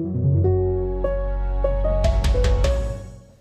[0.00, 0.29] thank you.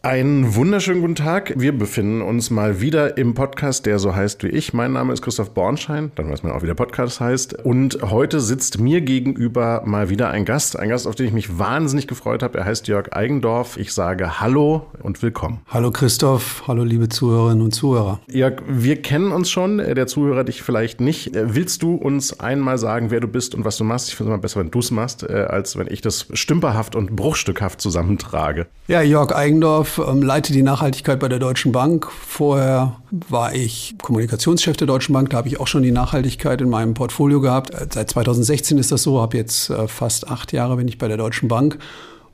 [0.02, 1.56] Einen wunderschönen guten Tag.
[1.58, 4.74] Wir befinden uns mal wieder im Podcast, der so heißt wie ich.
[4.74, 7.66] Mein Name ist Christoph Bornschein, dann weiß man auch, wie der Podcast heißt.
[7.66, 11.60] Und heute sitzt mir gegenüber mal wieder ein Gast, ein Gast, auf den ich mich
[11.60, 12.60] wahnsinnig gefreut habe.
[12.60, 13.76] Er heißt Jörg Eigendorf.
[13.76, 15.60] Ich sage Hallo und willkommen.
[15.68, 18.22] Hallo Christoph, hallo liebe Zuhörerinnen und Zuhörer.
[18.32, 21.32] Jörg, wir kennen uns schon, der Zuhörer dich vielleicht nicht.
[21.34, 24.08] Willst du uns einmal sagen, wer du bist und was du machst?
[24.08, 26.96] Ich finde es immer besser, wenn du es machst, äh, als wenn ich das stümperhaft
[26.96, 28.68] und bruchstückhaft zusammentrage.
[28.88, 32.12] Ja, Jörg Eigendorf ähm, leite die Nachhaltigkeit bei der Deutschen Bank.
[32.12, 35.30] Vorher war ich Kommunikationschef der Deutschen Bank.
[35.32, 37.74] Da habe ich auch schon die Nachhaltigkeit in meinem Portfolio gehabt.
[37.74, 39.22] Äh, seit 2016 ist das so.
[39.22, 41.80] Habe jetzt äh, fast acht Jahre bin ich bei der Deutschen Bank.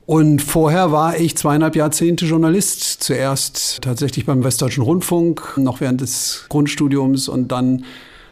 [0.04, 3.02] Und vorher war ich zweieinhalb Jahrzehnte Journalist.
[3.02, 7.84] Zuerst tatsächlich beim Westdeutschen Rundfunk, noch während des Grundstudiums und dann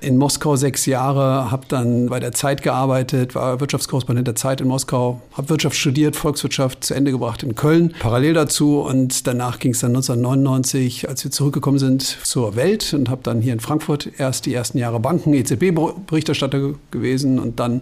[0.05, 4.69] in Moskau sechs Jahre, habe dann bei der Zeit gearbeitet, war Wirtschaftskorrespondent der Zeit in
[4.69, 9.73] Moskau, habe Wirtschaft studiert, Volkswirtschaft zu Ende gebracht in Köln, parallel dazu und danach ging
[9.73, 14.11] es dann 1999, als wir zurückgekommen sind, zur Welt und habe dann hier in Frankfurt
[14.19, 17.81] erst die ersten Jahre Banken, EZB-Berichterstatter gewesen und dann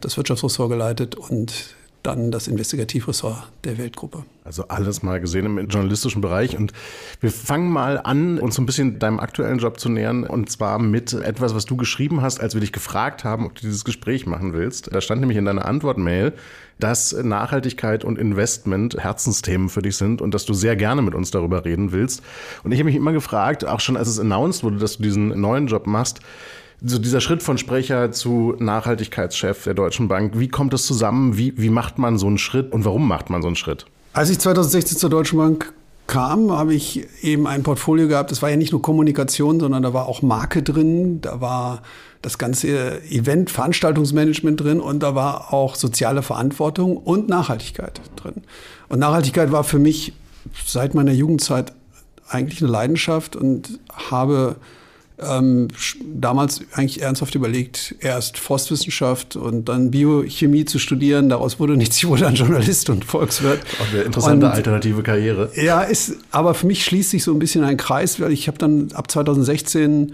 [0.00, 4.24] das Wirtschaftsressort geleitet und dann das Investigativressort der Weltgruppe.
[4.44, 6.56] Also alles mal gesehen im journalistischen Bereich.
[6.56, 6.72] Und
[7.20, 10.24] wir fangen mal an, uns so ein bisschen deinem aktuellen Job zu nähern.
[10.24, 13.60] Und zwar mit etwas, was du geschrieben hast, als wir dich gefragt haben, ob du
[13.62, 14.92] dieses Gespräch machen willst.
[14.92, 16.32] Da stand nämlich in deiner Antwortmail,
[16.78, 21.30] dass Nachhaltigkeit und Investment Herzensthemen für dich sind und dass du sehr gerne mit uns
[21.30, 22.22] darüber reden willst.
[22.62, 25.38] Und ich habe mich immer gefragt, auch schon als es announced wurde, dass du diesen
[25.40, 26.20] neuen Job machst,
[26.80, 31.36] so dieser Schritt von Sprecher zu Nachhaltigkeitschef der Deutschen Bank, wie kommt das zusammen?
[31.36, 33.86] Wie, wie macht man so einen Schritt und warum macht man so einen Schritt?
[34.12, 35.72] Als ich 2016 zur Deutschen Bank
[36.06, 38.30] kam, habe ich eben ein Portfolio gehabt.
[38.30, 41.82] Das war ja nicht nur Kommunikation, sondern da war auch Marke drin, da war
[42.22, 48.42] das ganze Event, Veranstaltungsmanagement drin und da war auch soziale Verantwortung und Nachhaltigkeit drin.
[48.88, 50.14] Und Nachhaltigkeit war für mich
[50.66, 51.72] seit meiner Jugendzeit
[52.28, 53.78] eigentlich eine Leidenschaft und
[54.10, 54.56] habe
[55.20, 55.68] ähm,
[56.04, 61.28] damals eigentlich ernsthaft überlegt, erst Forstwissenschaft und dann Biochemie zu studieren.
[61.28, 63.60] Daraus wurde nichts, ich wurde dann Journalist und Volkswirt.
[63.80, 65.50] Auch eine interessante und, alternative Karriere.
[65.54, 68.58] Ja, ist, aber für mich schließt sich so ein bisschen ein Kreis, weil ich habe
[68.58, 70.12] dann ab 2016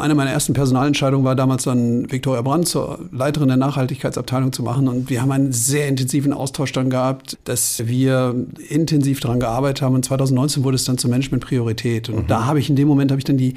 [0.00, 4.88] eine meiner ersten Personalentscheidungen war damals dann Viktoria Brandt zur Leiterin der Nachhaltigkeitsabteilung zu machen.
[4.88, 8.34] Und wir haben einen sehr intensiven Austausch dann gehabt, dass wir
[8.68, 9.94] intensiv daran gearbeitet haben.
[9.94, 12.08] Und 2019 wurde es dann zur Management-Priorität.
[12.08, 12.26] Und mhm.
[12.26, 13.54] da habe ich in dem Moment habe ich dann die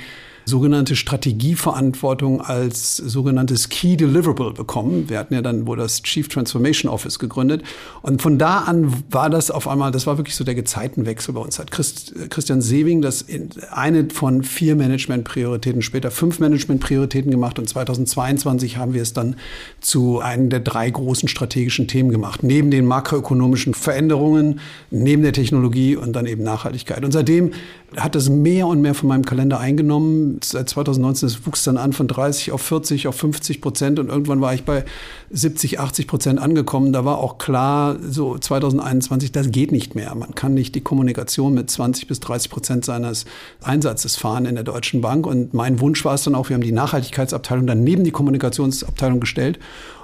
[0.47, 5.09] sogenannte Strategieverantwortung als sogenanntes Key Deliverable bekommen.
[5.09, 7.63] Wir hatten ja dann, wo das Chief Transformation Office gegründet.
[8.02, 11.41] Und von da an war das auf einmal, das war wirklich so der Gezeitenwechsel bei
[11.41, 11.59] uns.
[11.59, 17.68] Hat Christ, Christian Sewing das in eine von vier Management-Prioritäten, später fünf Management-Prioritäten gemacht und
[17.68, 19.36] 2022 haben wir es dann
[19.81, 22.41] zu einem der drei großen strategischen Themen gemacht.
[22.44, 27.03] Neben den makroökonomischen Veränderungen, neben der Technologie und dann eben Nachhaltigkeit.
[27.03, 27.52] Und seitdem
[27.96, 30.37] hat das mehr und mehr von meinem Kalender eingenommen.
[30.44, 34.42] Seit 2019, es wuchs dann an von 30 auf 40, auf 50 Prozent und irgendwann
[34.42, 34.86] war ich bei
[35.30, 36.94] 70, 80 Prozent angekommen.
[36.94, 40.14] Da war auch klar, so 2021, das geht nicht mehr.
[40.16, 43.25] Man kann nicht die Kommunikation mit 20 bis 30 Prozent seines
[43.62, 45.25] Einsatzes fahren in der Deutschen Bank.
[45.25, 49.19] Und mein Wunsch war es dann auch, wir haben die Nachhaltigkeitsabteilung dann neben die Kommunikationsabteilung
[49.19, 49.59] gestellt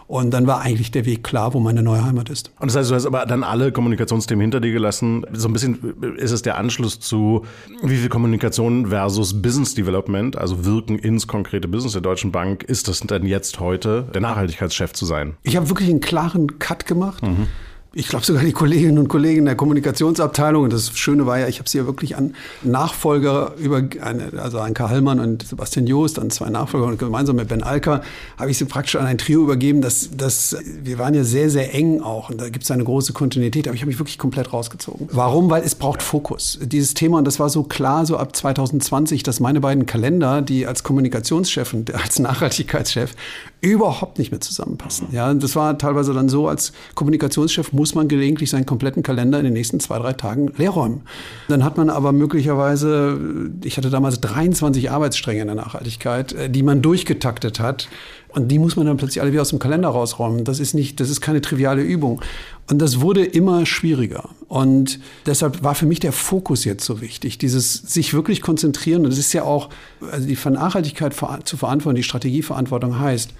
[0.07, 2.51] und dann war eigentlich der Weg klar, wo meine neue Heimat ist.
[2.59, 5.25] Und das heißt, du hast aber dann alle Kommunikationsthemen hinter dir gelassen.
[5.33, 7.45] So ein bisschen ist es der Anschluss zu,
[7.81, 12.87] wie viel Kommunikation versus Business Development, also Wirken ins konkrete Business der Deutschen Bank, ist
[12.87, 15.35] das denn jetzt heute, der Nachhaltigkeitschef zu sein?
[15.43, 17.23] Ich habe wirklich einen klaren Cut gemacht.
[17.23, 17.47] Mhm
[17.95, 20.63] ich glaube sogar die Kolleginnen und Kollegen der Kommunikationsabteilung.
[20.63, 22.33] Und das Schöne war ja, ich habe sie ja wirklich an
[22.63, 27.35] Nachfolger über, eine, also an Karl Hallmann und Sebastian Joost, an zwei Nachfolger und gemeinsam
[27.35, 28.01] mit Ben Alker
[28.37, 29.81] habe ich sie praktisch an ein Trio übergeben.
[29.81, 33.13] Das, das, wir waren ja sehr, sehr eng auch und da gibt es eine große
[33.13, 35.07] Kontinuität, aber ich habe mich wirklich komplett rausgezogen.
[35.11, 35.51] Warum?
[35.51, 36.57] Weil es braucht Fokus.
[36.63, 40.65] Dieses Thema, und das war so klar so ab 2020, dass meine beiden Kalender, die
[40.65, 43.13] als Kommunikationschef und als Nachhaltigkeitschef
[43.63, 45.07] überhaupt nicht mehr zusammenpassen.
[45.11, 49.45] Ja, das war teilweise dann so, als Kommunikationschef muss man gelegentlich seinen kompletten Kalender in
[49.45, 51.03] den nächsten zwei, drei Tagen leerräumen.
[51.47, 53.17] Dann hat man aber möglicherweise,
[53.63, 57.87] ich hatte damals 23 Arbeitsstränge in der Nachhaltigkeit, äh, die man durchgetaktet hat.
[58.27, 60.43] Und die muss man dann plötzlich alle wieder aus dem Kalender rausräumen.
[60.43, 62.19] Das ist nicht, das ist keine triviale Übung.
[62.69, 64.29] Und das wurde immer schwieriger.
[64.49, 67.37] Und deshalb war für mich der Fokus jetzt so wichtig.
[67.37, 69.05] Dieses sich wirklich konzentrieren.
[69.05, 69.69] Und das ist ja auch,
[70.11, 71.13] also die Nachhaltigkeit
[71.45, 73.33] zu verantworten, die Strategieverantwortung heißt,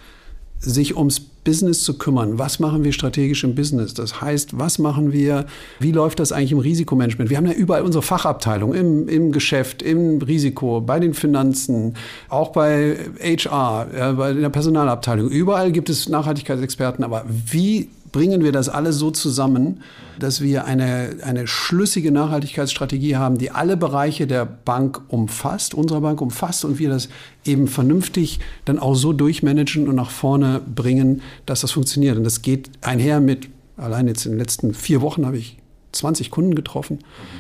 [0.64, 2.40] sich ums Business zu kümmern.
[2.40, 3.94] Was machen wir strategisch im Business?
[3.94, 5.46] Das heißt, was machen wir,
[5.80, 7.30] wie läuft das eigentlich im Risikomanagement?
[7.30, 11.96] Wir haben ja überall unsere Fachabteilung im, im Geschäft, im Risiko, bei den Finanzen,
[12.30, 15.30] auch bei HR, ja, bei der Personalabteilung.
[15.30, 19.82] Überall gibt es Nachhaltigkeitsexperten, aber wie bringen wir das alles so zusammen,
[20.18, 26.22] dass wir eine, eine schlüssige Nachhaltigkeitsstrategie haben, die alle Bereiche der Bank umfasst, unserer Bank
[26.22, 27.10] umfasst und wir das
[27.44, 32.16] eben vernünftig dann auch so durchmanagen und nach vorne bringen, dass das funktioniert.
[32.16, 35.58] Und das geht einher mit, allein jetzt in den letzten vier Wochen habe ich
[35.94, 37.00] 20 Kunden getroffen.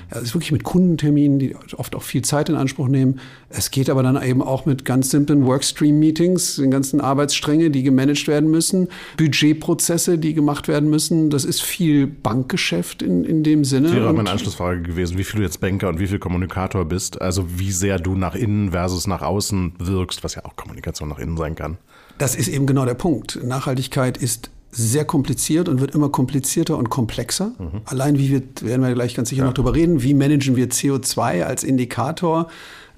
[0.09, 3.19] Es ist wirklich mit Kundenterminen, die oft auch viel Zeit in Anspruch nehmen.
[3.49, 8.27] Es geht aber dann eben auch mit ganz simplen Workstream-Meetings, den ganzen Arbeitsstränge, die gemanagt
[8.27, 11.29] werden müssen, Budgetprozesse, die gemacht werden müssen.
[11.29, 13.87] Das ist viel Bankgeschäft in, in dem Sinne.
[13.87, 17.21] Das wäre meine Anschlussfrage gewesen, wie viel du jetzt Banker und wie viel Kommunikator bist.
[17.21, 21.19] Also wie sehr du nach innen versus nach außen wirkst, was ja auch Kommunikation nach
[21.19, 21.77] innen sein kann.
[22.17, 23.39] Das ist eben genau der Punkt.
[23.43, 27.53] Nachhaltigkeit ist sehr kompliziert und wird immer komplizierter und komplexer.
[27.59, 27.81] Mhm.
[27.85, 29.47] Allein wie wir, werden wir gleich ganz sicher ja.
[29.47, 32.47] noch drüber reden, wie managen wir CO2 als Indikator?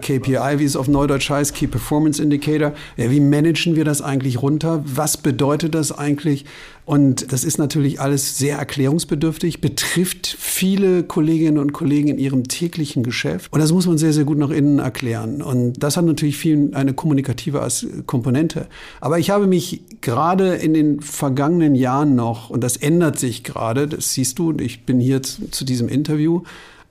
[0.01, 2.73] KPI, wie es auf Neudeutsch heißt, Key Performance Indicator.
[2.97, 4.83] Ja, wie managen wir das eigentlich runter?
[4.85, 6.45] Was bedeutet das eigentlich?
[6.85, 13.01] Und das ist natürlich alles sehr erklärungsbedürftig, betrifft viele Kolleginnen und Kollegen in ihrem täglichen
[13.01, 13.51] Geschäft.
[13.51, 15.41] Und das muss man sehr, sehr gut nach innen erklären.
[15.41, 17.65] Und das hat natürlich viel eine kommunikative
[18.05, 18.67] Komponente.
[19.01, 23.87] Aber ich habe mich gerade in den vergangenen Jahren noch, und das ändert sich gerade,
[23.87, 26.43] das siehst du, ich bin hier zu, zu diesem Interview,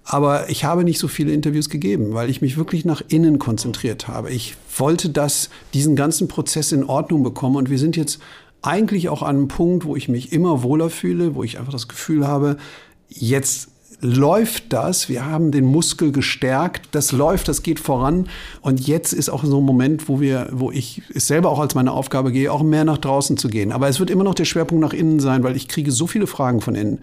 [0.04, 4.06] aber ich habe nicht so viele Interviews gegeben, weil ich mich wirklich nach innen konzentriert
[4.06, 4.30] habe.
[4.30, 7.56] Ich wollte das, diesen ganzen Prozess in Ordnung bekommen.
[7.56, 8.20] Und wir sind jetzt
[8.60, 11.88] eigentlich auch an einem Punkt, wo ich mich immer wohler fühle, wo ich einfach das
[11.88, 12.58] Gefühl habe,
[13.08, 13.68] jetzt
[14.00, 18.28] läuft das, wir haben den Muskel gestärkt, das läuft, das geht voran
[18.60, 21.74] und jetzt ist auch so ein Moment, wo wir, wo ich es selber auch als
[21.74, 23.72] meine Aufgabe gehe, auch mehr nach draußen zu gehen.
[23.72, 26.26] Aber es wird immer noch der Schwerpunkt nach innen sein, weil ich kriege so viele
[26.26, 26.98] Fragen von innen.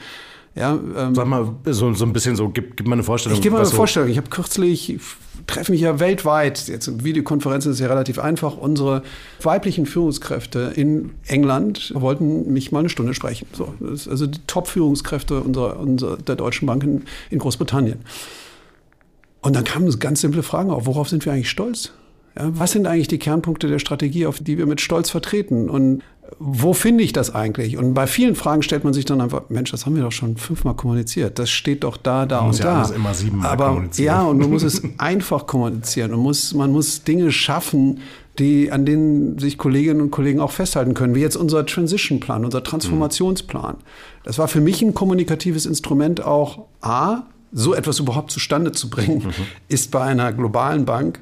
[0.55, 3.37] Ja, ähm, Sag mal, so, so ein bisschen so, gib, gib mal eine Vorstellung.
[3.37, 4.09] Ich gebe mal eine Vorstellung.
[4.09, 4.99] Ich habe kürzlich,
[5.47, 9.01] treffe mich ja weltweit, jetzt Videokonferenzen ist ja relativ einfach, unsere
[9.41, 13.47] weiblichen Führungskräfte in England wollten mich mal eine Stunde sprechen.
[13.53, 17.99] So, also die Top-Führungskräfte unserer, unserer, der Deutschen Bank in, in Großbritannien.
[19.41, 21.93] Und dann kamen ganz simple Fragen auf, worauf sind wir eigentlich stolz?
[22.37, 25.69] Ja, was sind eigentlich die Kernpunkte der Strategie, auf die wir mit Stolz vertreten?
[25.69, 26.01] Und
[26.39, 27.77] wo finde ich das eigentlich?
[27.77, 30.37] Und bei vielen Fragen stellt man sich dann einfach, Mensch, das haben wir doch schon
[30.37, 31.39] fünfmal kommuniziert.
[31.39, 32.77] Das steht doch da, da und ja da.
[32.79, 34.05] Alles immer siebenmal Aber kommunizieren.
[34.05, 36.13] ja, und man muss es einfach kommunizieren.
[36.13, 37.99] Und muss, man muss Dinge schaffen,
[38.39, 42.63] die, an denen sich Kolleginnen und Kollegen auch festhalten können, wie jetzt unser Transition-Plan, unser
[42.63, 43.75] Transformationsplan.
[44.23, 49.25] Das war für mich ein kommunikatives Instrument auch A, so etwas überhaupt zustande zu bringen,
[49.25, 49.33] mhm.
[49.67, 51.19] ist bei einer globalen Bank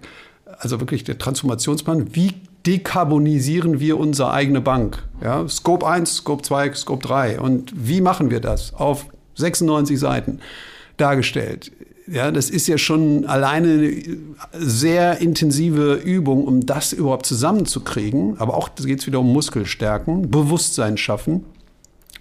[0.60, 2.34] also wirklich der Transformationsplan, wie
[2.66, 5.04] dekarbonisieren wir unsere eigene Bank?
[5.24, 7.40] Ja, Scope 1, Scope 2, Scope 3.
[7.40, 8.74] Und wie machen wir das?
[8.74, 10.40] Auf 96 Seiten
[10.98, 11.72] dargestellt.
[12.08, 14.18] Ja, das ist ja schon alleine eine
[14.54, 18.38] sehr intensive Übung, um das überhaupt zusammenzukriegen.
[18.40, 21.46] Aber auch geht es wieder um Muskelstärken, Bewusstsein schaffen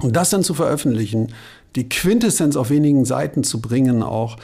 [0.00, 1.32] und das dann zu veröffentlichen,
[1.75, 4.37] die Quintessenz auf wenigen Seiten zu bringen auch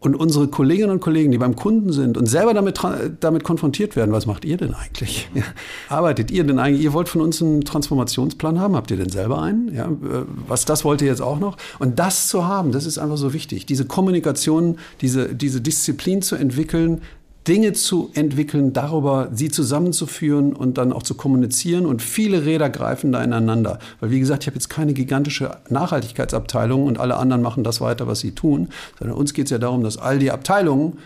[0.00, 2.80] und unsere Kolleginnen und Kollegen, die beim Kunden sind und selber damit,
[3.20, 5.28] damit konfrontiert werden, was macht ihr denn eigentlich?
[5.34, 5.42] Ja.
[5.88, 6.82] Arbeitet ihr denn eigentlich?
[6.82, 8.76] Ihr wollt von uns einen Transformationsplan haben?
[8.76, 9.74] Habt ihr denn selber einen?
[9.74, 9.86] Ja.
[9.86, 11.56] Äh, was das wollt ihr jetzt auch noch?
[11.78, 13.66] Und das zu haben, das ist einfach so wichtig.
[13.66, 17.02] Diese Kommunikation, diese, diese Disziplin zu entwickeln,
[17.48, 21.86] Dinge zu entwickeln, darüber sie zusammenzuführen und dann auch zu kommunizieren.
[21.86, 23.78] Und viele Räder greifen da ineinander.
[24.00, 28.06] Weil, wie gesagt, ich habe jetzt keine gigantische Nachhaltigkeitsabteilung und alle anderen machen das weiter,
[28.06, 30.98] was sie tun, sondern uns geht es ja darum, dass all die Abteilungen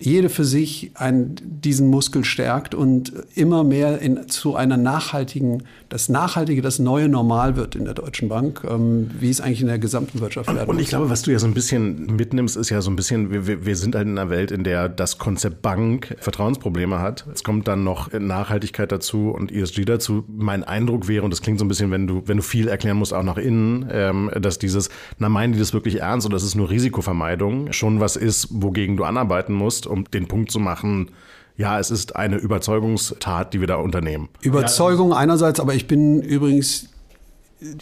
[0.00, 6.08] jede für sich einen, diesen Muskel stärkt und immer mehr in, zu einer nachhaltigen, das
[6.08, 9.80] Nachhaltige, das neue Normal wird in der Deutschen Bank, ähm, wie es eigentlich in der
[9.80, 12.80] gesamten Wirtschaft werden Und ich glaube, was du ja so ein bisschen mitnimmst, ist ja
[12.80, 16.16] so ein bisschen, wir, wir sind halt in einer Welt, in der das Konzept Bank
[16.20, 17.26] Vertrauensprobleme hat.
[17.34, 20.24] Es kommt dann noch Nachhaltigkeit dazu und ESG dazu.
[20.28, 22.98] Mein Eindruck wäre, und das klingt so ein bisschen, wenn du, wenn du viel erklären
[22.98, 26.44] musst, auch nach innen, ähm, dass dieses, na meinen die das wirklich ernst oder das
[26.44, 31.10] ist nur Risikovermeidung, schon was ist, wogegen du anarbeiten musst um den Punkt zu machen,
[31.56, 34.28] ja, es ist eine Überzeugungstat, die wir da unternehmen.
[34.42, 36.88] Überzeugung einerseits, aber ich bin übrigens,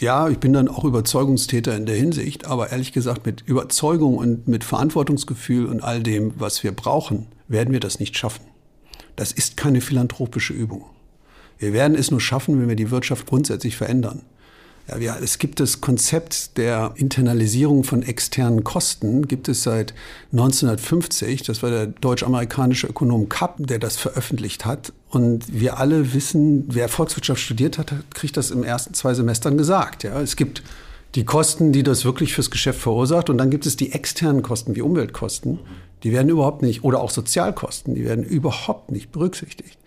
[0.01, 4.49] ja, ich bin dann auch Überzeugungstäter in der Hinsicht, aber ehrlich gesagt, mit Überzeugung und
[4.49, 8.47] mit Verantwortungsgefühl und all dem, was wir brauchen, werden wir das nicht schaffen.
[9.15, 10.87] Das ist keine philanthropische Übung.
[11.59, 14.23] Wir werden es nur schaffen, wenn wir die Wirtschaft grundsätzlich verändern.
[14.89, 19.95] Ja, ja, es gibt das Konzept der Internalisierung von externen Kosten, gibt es seit
[20.33, 21.43] 1950.
[21.43, 24.93] Das war der deutsch-amerikanische Ökonom Kapp, der das veröffentlicht hat.
[25.11, 30.05] Und wir alle wissen, wer Volkswirtschaft studiert hat, kriegt das im ersten zwei Semestern gesagt.
[30.05, 30.63] Ja, es gibt
[31.17, 33.29] die Kosten, die das wirklich fürs Geschäft verursacht.
[33.29, 35.59] Und dann gibt es die externen Kosten, wie Umweltkosten.
[36.05, 39.79] Die werden überhaupt nicht, oder auch Sozialkosten, die werden überhaupt nicht berücksichtigt.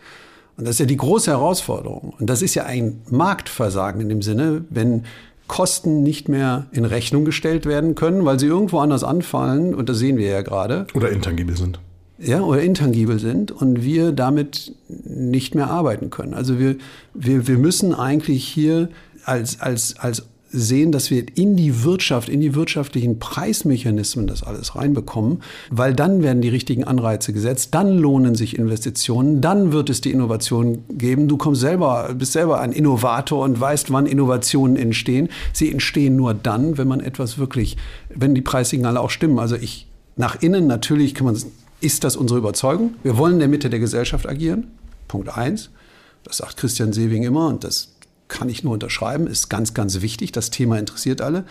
[0.60, 2.14] Und das ist ja die große Herausforderung.
[2.20, 5.06] Und das ist ja ein Marktversagen in dem Sinne, wenn
[5.48, 10.00] Kosten nicht mehr in Rechnung gestellt werden können, weil sie irgendwo anders anfallen, und das
[10.00, 10.86] sehen wir ja gerade.
[10.94, 11.80] Oder intangibel sind.
[12.18, 16.34] Ja, oder intangibel sind und wir damit nicht mehr arbeiten können.
[16.34, 16.76] Also wir,
[17.14, 18.90] wir, wir müssen eigentlich hier
[19.24, 24.76] als, als, als sehen, dass wir in die Wirtschaft, in die wirtschaftlichen Preismechanismen das alles
[24.76, 30.02] reinbekommen, weil dann werden die richtigen Anreize gesetzt, dann lohnen sich Investitionen, dann wird es
[30.02, 31.28] die Innovation geben.
[31.28, 35.30] Du kommst selber, bist selber ein Innovator und weißt, wann Innovationen entstehen.
[35.54, 37.78] Sie entstehen nur dann, wenn man etwas wirklich,
[38.14, 39.40] wenn die Preissignale auch stimmen.
[39.40, 41.38] Also ich, nach innen natürlich kann man,
[41.82, 42.96] ist das unsere Überzeugung?
[43.04, 44.68] Wir wollen in der Mitte der Gesellschaft agieren.
[45.08, 45.70] Punkt eins.
[46.24, 47.94] Das sagt Christian Sewing immer und das
[48.30, 50.32] kann ich nur unterschreiben, ist ganz, ganz wichtig.
[50.32, 51.46] Das Thema interessiert alle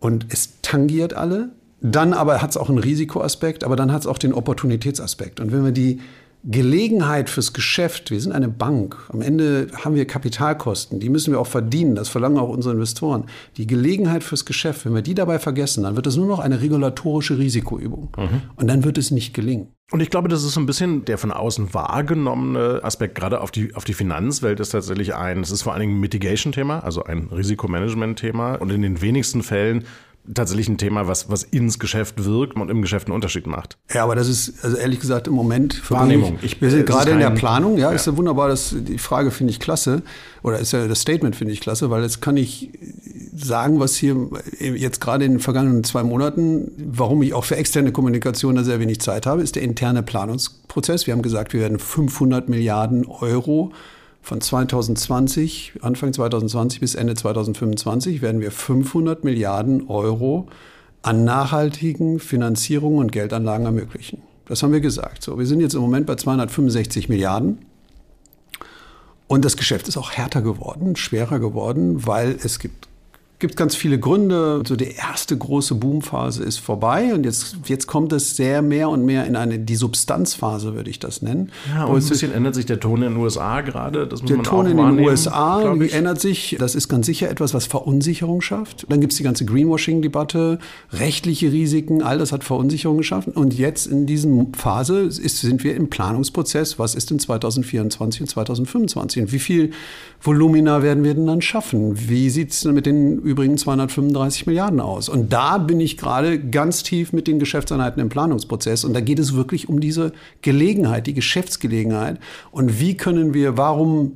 [0.00, 1.50] und es tangiert alle.
[1.82, 5.40] Dann aber hat es auch einen Risikoaspekt, aber dann hat es auch den Opportunitätsaspekt.
[5.40, 6.00] Und wenn wir die
[6.42, 11.40] Gelegenheit fürs Geschäft, wir sind eine Bank, am Ende haben wir Kapitalkosten, die müssen wir
[11.40, 13.24] auch verdienen, das verlangen auch unsere Investoren.
[13.58, 16.62] Die Gelegenheit fürs Geschäft, wenn wir die dabei vergessen, dann wird es nur noch eine
[16.62, 18.08] regulatorische Risikoübung.
[18.16, 18.42] Mhm.
[18.56, 19.68] Und dann wird es nicht gelingen.
[19.90, 23.50] Und ich glaube, das ist so ein bisschen der von außen wahrgenommene Aspekt, gerade auf
[23.50, 27.02] die, auf die Finanzwelt ist tatsächlich ein, es ist vor allen Dingen ein Mitigation-Thema, also
[27.02, 28.54] ein Risikomanagement-Thema.
[28.54, 29.84] Und in den wenigsten Fällen
[30.34, 33.78] tatsächlich ein Thema, was, was ins Geschäft wirkt und im Geschäft einen Unterschied macht.
[33.92, 35.90] Ja, aber das ist, also ehrlich gesagt, im Moment.
[35.90, 36.38] Wahrnehmung.
[36.42, 37.96] Ich, wir sind gerade in der Planung, ja, ja.
[37.96, 40.02] ist ja wunderbar, das, die Frage finde ich klasse.
[40.42, 42.70] Oder ist ja das Statement finde ich klasse, weil jetzt kann ich
[43.34, 47.92] sagen, was hier jetzt gerade in den vergangenen zwei Monaten, warum ich auch für externe
[47.92, 51.06] Kommunikation da sehr wenig Zeit habe, ist der interne Planungsprozess.
[51.06, 53.72] Wir haben gesagt, wir werden 500 Milliarden Euro
[54.22, 60.48] von 2020, Anfang 2020 bis Ende 2025 werden wir 500 Milliarden Euro
[61.02, 64.22] an nachhaltigen Finanzierungen und Geldanlagen ermöglichen.
[64.46, 65.22] Das haben wir gesagt.
[65.22, 67.58] So, wir sind jetzt im Moment bei 265 Milliarden.
[69.26, 72.89] Und das Geschäft ist auch härter geworden, schwerer geworden, weil es gibt
[73.40, 74.62] gibt ganz viele Gründe.
[74.66, 79.04] So die erste große Boomphase ist vorbei und jetzt, jetzt kommt es sehr mehr und
[79.04, 81.50] mehr in eine, die Substanzphase würde ich das nennen.
[81.74, 84.06] Ja, und ein bisschen ändert sich der Ton in den USA gerade.
[84.06, 86.56] Das muss der man Ton auch in den USA ändert sich.
[86.60, 88.86] Das ist ganz sicher etwas, was Verunsicherung schafft.
[88.88, 90.58] Dann gibt es die ganze Greenwashing-Debatte,
[90.92, 93.32] rechtliche Risiken, all das hat Verunsicherung geschaffen.
[93.32, 96.78] Und jetzt in dieser Phase ist, sind wir im Planungsprozess.
[96.78, 99.22] Was ist in 2024 und 2025?
[99.22, 99.70] Und wie viel
[100.20, 102.08] Volumina werden wir denn dann schaffen?
[102.08, 105.08] Wie sieht es mit den übrigen 235 Milliarden aus?
[105.08, 108.84] Und da bin ich gerade ganz tief mit den Geschäftseinheiten im Planungsprozess.
[108.84, 112.18] Und da geht es wirklich um diese Gelegenheit, die Geschäftsgelegenheit.
[112.50, 114.12] Und wie können wir, warum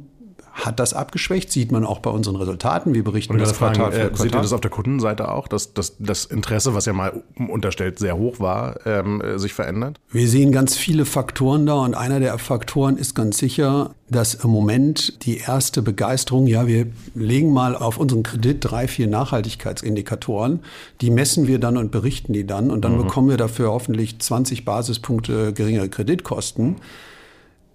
[0.55, 2.95] hat das abgeschwächt, sieht man auch bei unseren Resultaten.
[2.95, 4.17] Wir berichten das Quartal fragen, für Quartal.
[4.19, 7.99] Seht ihr das auf der Kundenseite auch, dass, dass das Interesse, was ja mal unterstellt
[7.99, 9.99] sehr hoch war, ähm, sich verändert?
[10.11, 14.51] Wir sehen ganz viele Faktoren da und einer der Faktoren ist ganz sicher, dass im
[14.51, 20.61] Moment die erste Begeisterung, ja, wir legen mal auf unseren Kredit drei, vier Nachhaltigkeitsindikatoren,
[21.01, 23.05] die messen wir dann und berichten die dann und dann mhm.
[23.05, 26.77] bekommen wir dafür hoffentlich 20 Basispunkte geringere Kreditkosten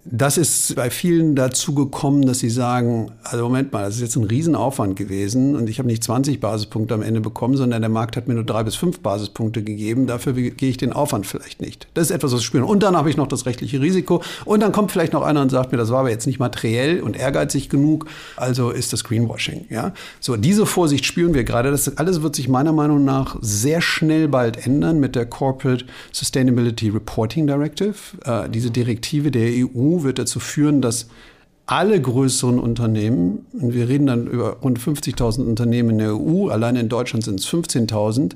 [0.04, 4.16] das ist bei vielen dazu gekommen, dass sie sagen, also Moment mal, das ist jetzt
[4.16, 8.16] ein Riesenaufwand gewesen und ich habe nicht 20 Basispunkte am Ende bekommen, sondern der Markt
[8.16, 10.06] hat mir nur drei bis fünf Basispunkte gegeben.
[10.06, 11.86] Dafür gehe ich den Aufwand vielleicht nicht.
[11.92, 12.64] Das ist etwas, was wir spüren.
[12.64, 14.22] Und dann habe ich noch das rechtliche Risiko.
[14.46, 17.02] Und dann kommt vielleicht noch einer und sagt mir, das war aber jetzt nicht materiell
[17.02, 18.06] und ehrgeizig genug.
[18.36, 19.66] Also ist das Greenwashing.
[19.68, 19.92] Ja?
[20.18, 21.70] So, diese Vorsicht spüren wir gerade.
[21.70, 26.88] Das alles wird sich meiner Meinung nach sehr schnell bald ändern mit der Corporate Sustainability
[26.88, 27.94] Reporting Directive.
[28.24, 31.08] Äh, diese Direktive der EU wird dazu führen, dass
[31.66, 36.74] alle größeren Unternehmen, und wir reden dann über rund 50.000 Unternehmen in der EU, allein
[36.74, 38.32] in Deutschland sind es 15.000,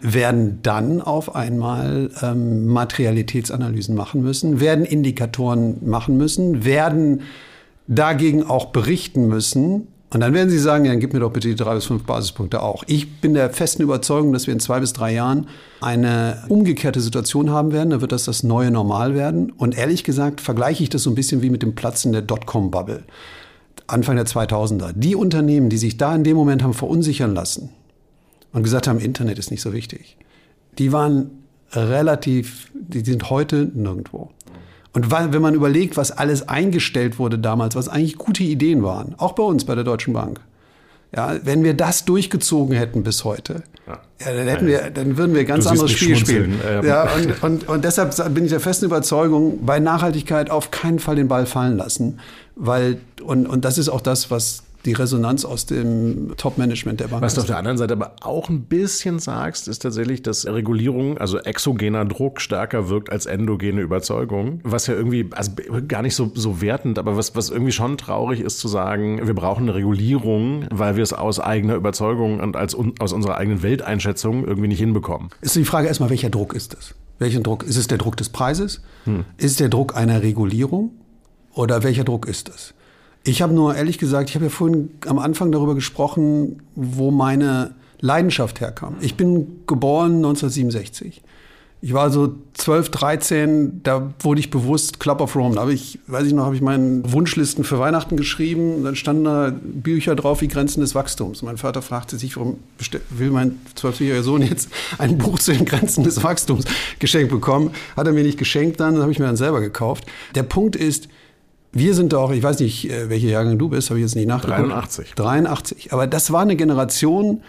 [0.00, 7.22] werden dann auf einmal ähm, Materialitätsanalysen machen müssen, werden Indikatoren machen müssen, werden
[7.88, 11.48] dagegen auch berichten müssen, und dann werden Sie sagen, ja, dann gib mir doch bitte
[11.48, 12.82] die drei bis fünf Basispunkte auch.
[12.86, 15.48] Ich bin der festen Überzeugung, dass wir in zwei bis drei Jahren
[15.82, 17.90] eine umgekehrte Situation haben werden.
[17.90, 19.50] Da wird das das neue Normal werden.
[19.50, 23.04] Und ehrlich gesagt vergleiche ich das so ein bisschen wie mit dem Platzen der Dotcom-Bubble.
[23.86, 24.92] Anfang der 2000er.
[24.94, 27.70] Die Unternehmen, die sich da in dem Moment haben verunsichern lassen
[28.52, 30.16] und gesagt haben, Internet ist nicht so wichtig,
[30.78, 31.30] die waren
[31.72, 34.30] relativ, die sind heute nirgendwo.
[34.92, 39.32] Und wenn man überlegt, was alles eingestellt wurde damals, was eigentlich gute Ideen waren, auch
[39.32, 40.40] bei uns bei der Deutschen Bank.
[41.14, 43.98] Ja, wenn wir das durchgezogen hätten bis heute, ja.
[44.20, 46.60] ja dann, hätten wir, dann würden wir ein ganz anderes Spiel spielen.
[46.66, 46.84] Ähm.
[46.84, 51.16] Ja, und, und, und deshalb bin ich der festen Überzeugung, bei Nachhaltigkeit auf keinen Fall
[51.16, 52.20] den Ball fallen lassen.
[52.56, 57.22] Weil, und, und das ist auch das, was die Resonanz aus dem Top-Management der Bank.
[57.22, 61.18] Was du auf der anderen Seite aber auch ein bisschen sagst, ist tatsächlich, dass Regulierung,
[61.18, 64.60] also exogener Druck, stärker wirkt als endogene Überzeugung.
[64.64, 65.52] Was ja irgendwie, also
[65.86, 69.34] gar nicht so, so wertend, aber was, was irgendwie schon traurig ist zu sagen, wir
[69.34, 74.46] brauchen eine Regulierung, weil wir es aus eigener Überzeugung und als, aus unserer eigenen Welteinschätzung
[74.46, 75.30] irgendwie nicht hinbekommen.
[75.40, 76.94] Ist die Frage erstmal, welcher Druck ist es?
[77.18, 77.64] Welchen Druck?
[77.64, 78.80] Ist es der Druck des Preises?
[79.04, 79.24] Hm.
[79.38, 80.92] Ist es der Druck einer Regulierung?
[81.54, 82.74] Oder welcher Druck ist es?
[83.28, 87.74] Ich habe nur ehrlich gesagt, ich habe ja vorhin am Anfang darüber gesprochen, wo meine
[88.00, 88.96] Leidenschaft herkam.
[89.00, 91.22] Ich bin geboren 1967.
[91.80, 95.56] Ich war so 12, 13, da wurde ich bewusst Club of Rome.
[95.56, 98.82] Da habe ich, weiß ich noch, habe ich meinen Wunschlisten für Weihnachten geschrieben.
[98.82, 101.42] Dann standen da Bücher drauf wie Grenzen des Wachstums.
[101.42, 102.56] Mein Vater fragte sich, warum
[103.10, 106.64] will mein zwölfjähriger Sohn jetzt ein Buch zu den Grenzen des Wachstums
[106.98, 107.72] geschenkt bekommen?
[107.94, 110.04] Hat er mir nicht geschenkt dann, das habe ich mir dann selber gekauft.
[110.34, 111.08] Der Punkt ist,
[111.72, 114.28] wir sind doch, ich weiß nicht, äh, welche Jahrgang du bist, habe ich jetzt nicht
[114.28, 114.70] nachgeguckt.
[114.70, 115.14] 83.
[115.14, 115.92] 83.
[115.92, 117.42] Aber das war eine Generation,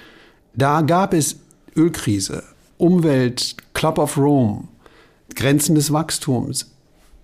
[0.53, 1.37] da gab es
[1.75, 2.43] Ölkrise,
[2.77, 4.65] Umwelt, Club of Rome,
[5.35, 6.71] Grenzen des Wachstums,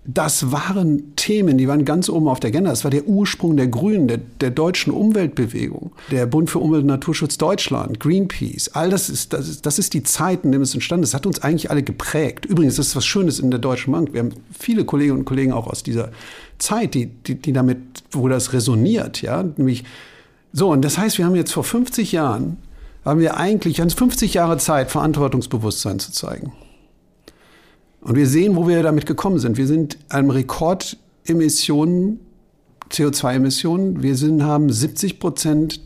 [0.06, 2.70] das waren Themen, die waren ganz oben auf der Agenda.
[2.70, 6.88] Das war der Ursprung der Grünen, der, der deutschen Umweltbewegung, der Bund für Umwelt und
[6.88, 8.68] Naturschutz Deutschland, Greenpeace.
[8.74, 11.12] All das ist, das ist, das ist die Zeit, in der es entstanden ist.
[11.12, 12.46] Das hat uns eigentlich alle geprägt.
[12.46, 14.12] Übrigens, das ist was Schönes in der Deutschen Bank.
[14.12, 16.12] Wir haben viele Kolleginnen und Kollegen auch aus dieser
[16.58, 17.78] Zeit, die, die, die damit,
[18.12, 19.42] wo das resoniert, ja.
[19.42, 19.84] Nämlich,
[20.52, 22.58] so, und das heißt, wir haben jetzt vor 50 Jahren,
[23.04, 26.52] haben wir eigentlich, 50 Jahre Zeit, Verantwortungsbewusstsein zu zeigen.
[28.06, 29.56] Und wir sehen, wo wir damit gekommen sind.
[29.56, 32.20] Wir sind einem Rekordemissionen,
[32.88, 34.00] CO2-Emissionen.
[34.00, 35.80] Wir sind, haben 70 Prozent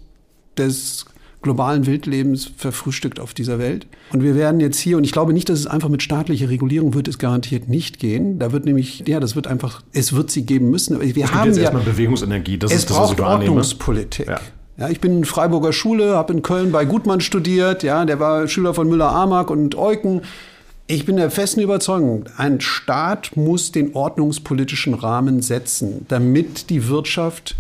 [0.58, 1.06] des
[1.40, 3.86] globalen Wildlebens verfrühstückt auf dieser Welt.
[4.12, 6.92] Und wir werden jetzt hier, und ich glaube nicht, dass es einfach mit staatlicher Regulierung
[6.92, 8.38] wird es garantiert nicht gehen.
[8.38, 11.00] Da wird nämlich, ja, das wird einfach, es wird sie geben müssen.
[11.00, 14.28] Wir es haben jetzt ja erstmal Bewegungsenergie, das es ist das, was ich Ordnungspolitik.
[14.28, 14.40] Ja.
[14.76, 17.82] Ja, ich bin in Freiburger Schule, habe in Köln bei Gutmann studiert.
[17.82, 20.22] Ja, der war Schüler von Müller-Amack und Eucken.
[20.92, 27.54] Ich bin der festen Überzeugung, ein Staat muss den ordnungspolitischen Rahmen setzen, damit die Wirtschaft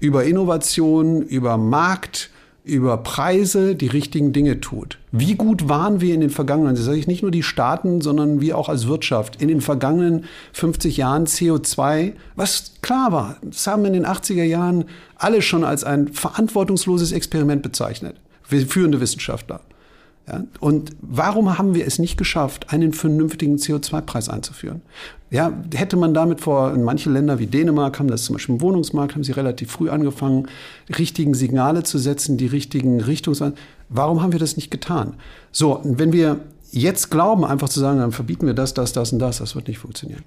[0.00, 2.30] über Innovation, über Markt,
[2.64, 4.96] über Preise die richtigen Dinge tut.
[5.10, 8.40] Wie gut waren wir in den vergangenen, das sage ich nicht nur die Staaten, sondern
[8.40, 13.84] wir auch als Wirtschaft, in den vergangenen 50 Jahren CO2, was klar war, das haben
[13.84, 19.60] in den 80er Jahren alle schon als ein verantwortungsloses Experiment bezeichnet, führende Wissenschaftler.
[20.28, 24.80] Ja, und warum haben wir es nicht geschafft, einen vernünftigen CO2-Preis einzuführen?
[25.30, 28.60] Ja, hätte man damit vor, in manche Länder wie Dänemark haben das zum Beispiel im
[28.60, 30.46] Wohnungsmarkt, haben sie relativ früh angefangen,
[30.96, 33.42] richtigen Signale zu setzen, die richtigen Richtungs...
[33.88, 35.14] Warum haben wir das nicht getan?
[35.50, 36.40] So, wenn wir
[36.72, 39.68] jetzt glauben, einfach zu sagen, dann verbieten wir das, das, das und das, das wird
[39.68, 40.22] nicht funktionieren.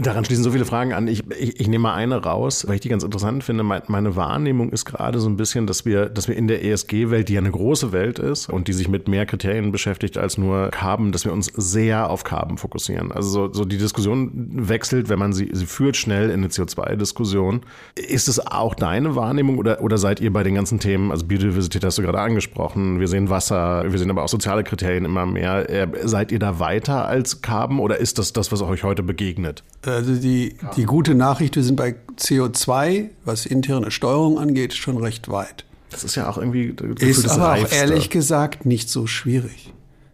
[0.00, 1.08] Daran schließen so viele Fragen an.
[1.08, 3.64] Ich, ich, ich nehme mal eine raus, weil ich die ganz interessant finde.
[3.64, 7.34] Meine Wahrnehmung ist gerade so ein bisschen, dass wir, dass wir in der ESG-Welt, die
[7.34, 11.10] ja eine große Welt ist und die sich mit mehr Kriterien beschäftigt als nur Carbon,
[11.10, 13.10] dass wir uns sehr auf Carbon fokussieren.
[13.10, 17.62] Also so, so die Diskussion wechselt, wenn man sie, sie führt schnell in eine CO2-Diskussion.
[17.96, 21.84] Ist es auch deine Wahrnehmung oder, oder seid ihr bei den ganzen Themen, also Biodiversität
[21.84, 25.63] hast du gerade angesprochen, wir sehen Wasser, wir sehen aber auch soziale Kriterien immer mehr
[25.68, 29.62] äh, seid ihr da weiter als Carbon oder ist das das, was euch heute begegnet?
[29.84, 35.28] Also die, die gute Nachricht, wir sind bei CO2, was interne Steuerung angeht, schon recht
[35.28, 35.64] weit.
[35.90, 39.72] Das ist ja auch irgendwie ist aber auch ehrlich gesagt nicht so schwierig.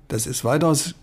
[0.08, 0.94] Das ist weitaus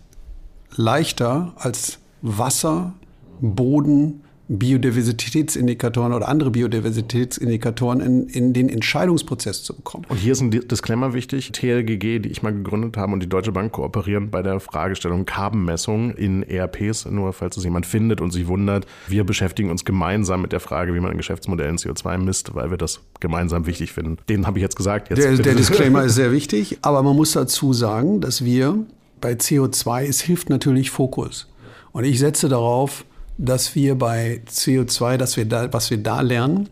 [0.76, 2.94] leichter als Wasser,
[3.40, 10.06] Boden, Biodiversitätsindikatoren oder andere Biodiversitätsindikatoren in, in den Entscheidungsprozess zu bekommen.
[10.08, 11.52] Und hier ist ein Disclaimer wichtig.
[11.52, 16.12] TLGG, die ich mal gegründet habe und die Deutsche Bank kooperieren bei der Fragestellung Carbonmessung
[16.12, 18.86] in ERPs, nur falls es jemand findet und sich wundert.
[19.06, 22.78] Wir beschäftigen uns gemeinsam mit der Frage, wie man in Geschäftsmodellen CO2 misst, weil wir
[22.78, 24.16] das gemeinsam wichtig finden.
[24.30, 25.10] Den habe ich jetzt gesagt.
[25.10, 28.86] Jetzt der, der Disclaimer ist sehr wichtig, aber man muss dazu sagen, dass wir
[29.20, 31.48] bei CO2, es hilft natürlich Fokus.
[31.92, 33.04] Und ich setze darauf,
[33.38, 36.68] dass wir bei CO2, dass wir da, was wir da lernen,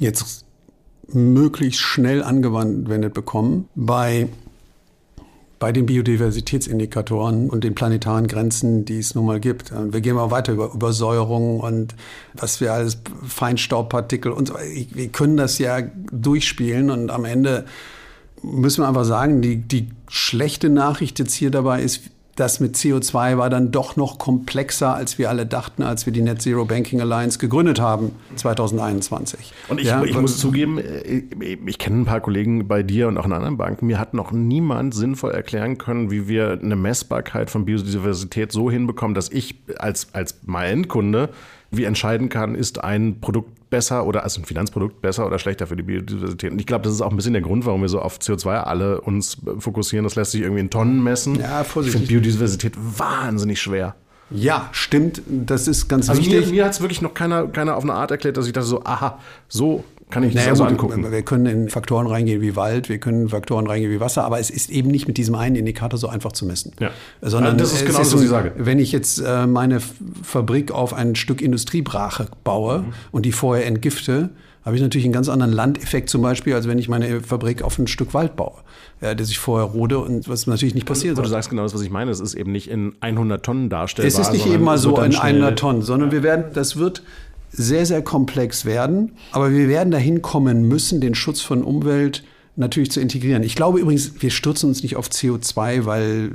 [0.00, 0.44] jetzt
[1.12, 4.28] möglichst schnell angewendet bekommen bei,
[5.58, 9.72] bei den Biodiversitätsindikatoren und den planetaren Grenzen, die es nun mal gibt.
[9.72, 11.94] Wir gehen mal weiter über Übersäuerung und
[12.34, 14.54] was wir alles, Feinstaubpartikel und so.
[14.54, 15.80] Wir können das ja
[16.12, 17.64] durchspielen und am Ende
[18.42, 23.36] müssen wir einfach sagen, die, die schlechte Nachricht jetzt hier dabei ist, das mit CO2
[23.36, 27.00] war dann doch noch komplexer, als wir alle dachten, als wir die Net Zero Banking
[27.00, 29.52] Alliance gegründet haben 2021.
[29.68, 31.22] Und ich, ja, ich muss zugeben, äh,
[31.66, 33.86] ich kenne ein paar Kollegen bei dir und auch in anderen Banken.
[33.86, 39.14] Mir hat noch niemand sinnvoll erklären können, wie wir eine Messbarkeit von Biodiversität so hinbekommen,
[39.14, 41.30] dass ich als, als mein Endkunde
[41.70, 45.76] wie entscheiden kann, ist ein Produkt besser oder also ein Finanzprodukt besser oder schlechter für
[45.76, 46.52] die Biodiversität.
[46.52, 48.62] Und ich glaube, das ist auch ein bisschen der Grund, warum wir so auf CO2
[48.62, 50.04] alle uns fokussieren.
[50.04, 51.38] Das lässt sich irgendwie in Tonnen messen.
[51.38, 52.02] Ja, vorsichtig.
[52.02, 53.94] Ich finde Biodiversität wahnsinnig schwer.
[54.30, 55.22] Ja, stimmt.
[55.26, 56.46] Das ist ganz also wichtig.
[56.46, 58.66] Mir, mir hat es wirklich noch keiner, keiner auf eine Art erklärt, dass ich dachte
[58.66, 61.12] so, aha, so kann ich das naja, also gut, angucken.
[61.12, 64.38] Wir können in Faktoren reingehen wie Wald, wir können in Faktoren reingehen wie Wasser, aber
[64.38, 66.72] es ist eben nicht mit diesem einen Indikator so einfach zu messen.
[66.80, 66.90] Ja.
[67.20, 68.52] Sondern das ist genau das, was ich sage.
[68.56, 69.80] Wenn ich jetzt äh, meine
[70.22, 72.92] Fabrik auf ein Stück Industriebrache baue mhm.
[73.12, 74.30] und die vorher entgifte,
[74.64, 77.78] habe ich natürlich einen ganz anderen Landeffekt zum Beispiel, als wenn ich meine Fabrik auf
[77.78, 78.52] ein Stück Wald baue,
[79.00, 81.16] ja, das ich vorher rode und was natürlich nicht passiert.
[81.16, 82.10] Und du sagst genau das, was ich meine.
[82.10, 84.08] Es ist eben nicht in 100 Tonnen darstellbar.
[84.08, 87.02] Es ist nicht eben mal so in 100 Tonnen, sondern wir werden, das wird
[87.50, 89.12] sehr, sehr komplex werden.
[89.32, 92.24] Aber wir werden dahin kommen müssen, den Schutz von Umwelt
[92.56, 93.42] natürlich zu integrieren.
[93.42, 96.32] Ich glaube übrigens, wir stürzen uns nicht auf CO2, weil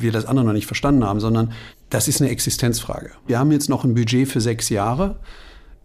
[0.00, 1.52] wir das andere noch nicht verstanden haben, sondern
[1.90, 3.10] das ist eine Existenzfrage.
[3.26, 5.16] Wir haben jetzt noch ein Budget für sechs Jahre.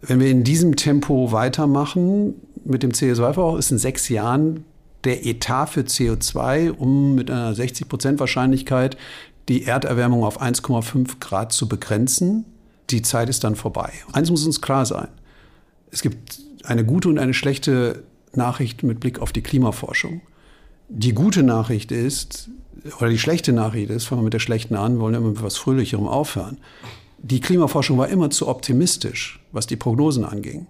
[0.00, 2.34] Wenn wir in diesem Tempo weitermachen
[2.64, 4.64] mit dem CO2-Verbrauch, ist in sechs Jahren
[5.04, 8.96] der Etat für CO2, um mit einer 60 Prozent Wahrscheinlichkeit
[9.48, 12.46] die Erderwärmung auf 1,5 Grad zu begrenzen.
[12.90, 13.92] Die Zeit ist dann vorbei.
[14.12, 15.08] Eins muss uns klar sein.
[15.90, 18.02] Es gibt eine gute und eine schlechte
[18.34, 20.20] Nachricht mit Blick auf die Klimaforschung.
[20.88, 22.50] Die gute Nachricht ist,
[22.98, 25.56] oder die schlechte Nachricht ist, fangen wir mit der schlechten an, wollen immer mit etwas
[25.56, 26.58] Fröhlicherem aufhören
[27.24, 30.66] die Klimaforschung war immer zu optimistisch, was die Prognosen anging.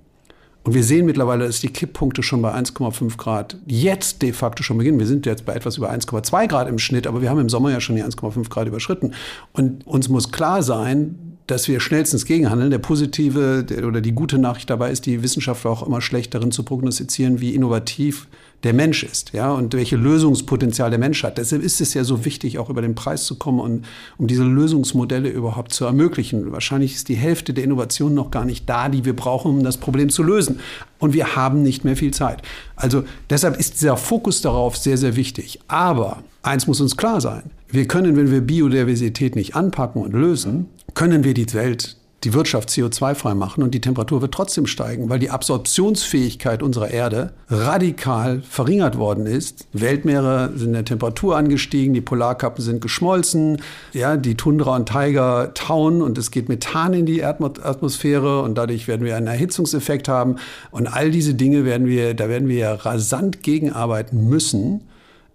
[0.62, 4.78] Und wir sehen mittlerweile, dass die Kipppunkte schon bei 1,5 Grad jetzt de facto schon
[4.78, 5.00] beginnen.
[5.00, 7.72] Wir sind jetzt bei etwas über 1,2 Grad im Schnitt, aber wir haben im Sommer
[7.72, 9.14] ja schon die 1,5 Grad überschritten.
[9.52, 12.70] Und uns muss klar sein, dass wir schnellstens gegenhandeln.
[12.70, 16.62] Der positive oder die gute Nachricht dabei ist, die Wissenschaftler auch immer schlecht darin zu
[16.62, 18.26] prognostizieren, wie innovativ
[18.64, 21.36] der Mensch ist, ja, und welche Lösungspotenzial der Mensch hat.
[21.36, 23.84] Deshalb ist es ja so wichtig, auch über den Preis zu kommen und
[24.16, 26.50] um diese Lösungsmodelle überhaupt zu ermöglichen.
[26.50, 29.76] Wahrscheinlich ist die Hälfte der Innovation noch gar nicht da, die wir brauchen, um das
[29.76, 30.60] Problem zu lösen.
[30.98, 32.40] Und wir haben nicht mehr viel Zeit.
[32.74, 35.60] Also deshalb ist dieser Fokus darauf sehr, sehr wichtig.
[35.68, 37.42] Aber eins muss uns klar sein.
[37.68, 42.70] Wir können, wenn wir Biodiversität nicht anpacken und lösen, können wir die Welt, die Wirtschaft
[42.70, 48.96] CO2-frei machen und die Temperatur wird trotzdem steigen, weil die Absorptionsfähigkeit unserer Erde radikal verringert
[48.96, 49.66] worden ist.
[49.72, 53.60] Weltmeere sind in der Temperatur angestiegen, die Polarkappen sind geschmolzen,
[53.92, 58.88] ja, die Tundra und Tiger tauen und es geht Methan in die Atmosphäre und dadurch
[58.88, 60.36] werden wir einen Erhitzungseffekt haben
[60.70, 64.80] und all diese Dinge werden wir, da werden wir rasant gegenarbeiten müssen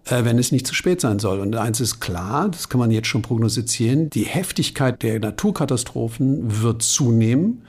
[0.06, 1.40] wenn es nicht zu spät sein soll.
[1.40, 6.82] Und eins ist klar, das kann man jetzt schon prognostizieren, die Heftigkeit der Naturkatastrophen wird
[6.82, 7.62] zunehmen.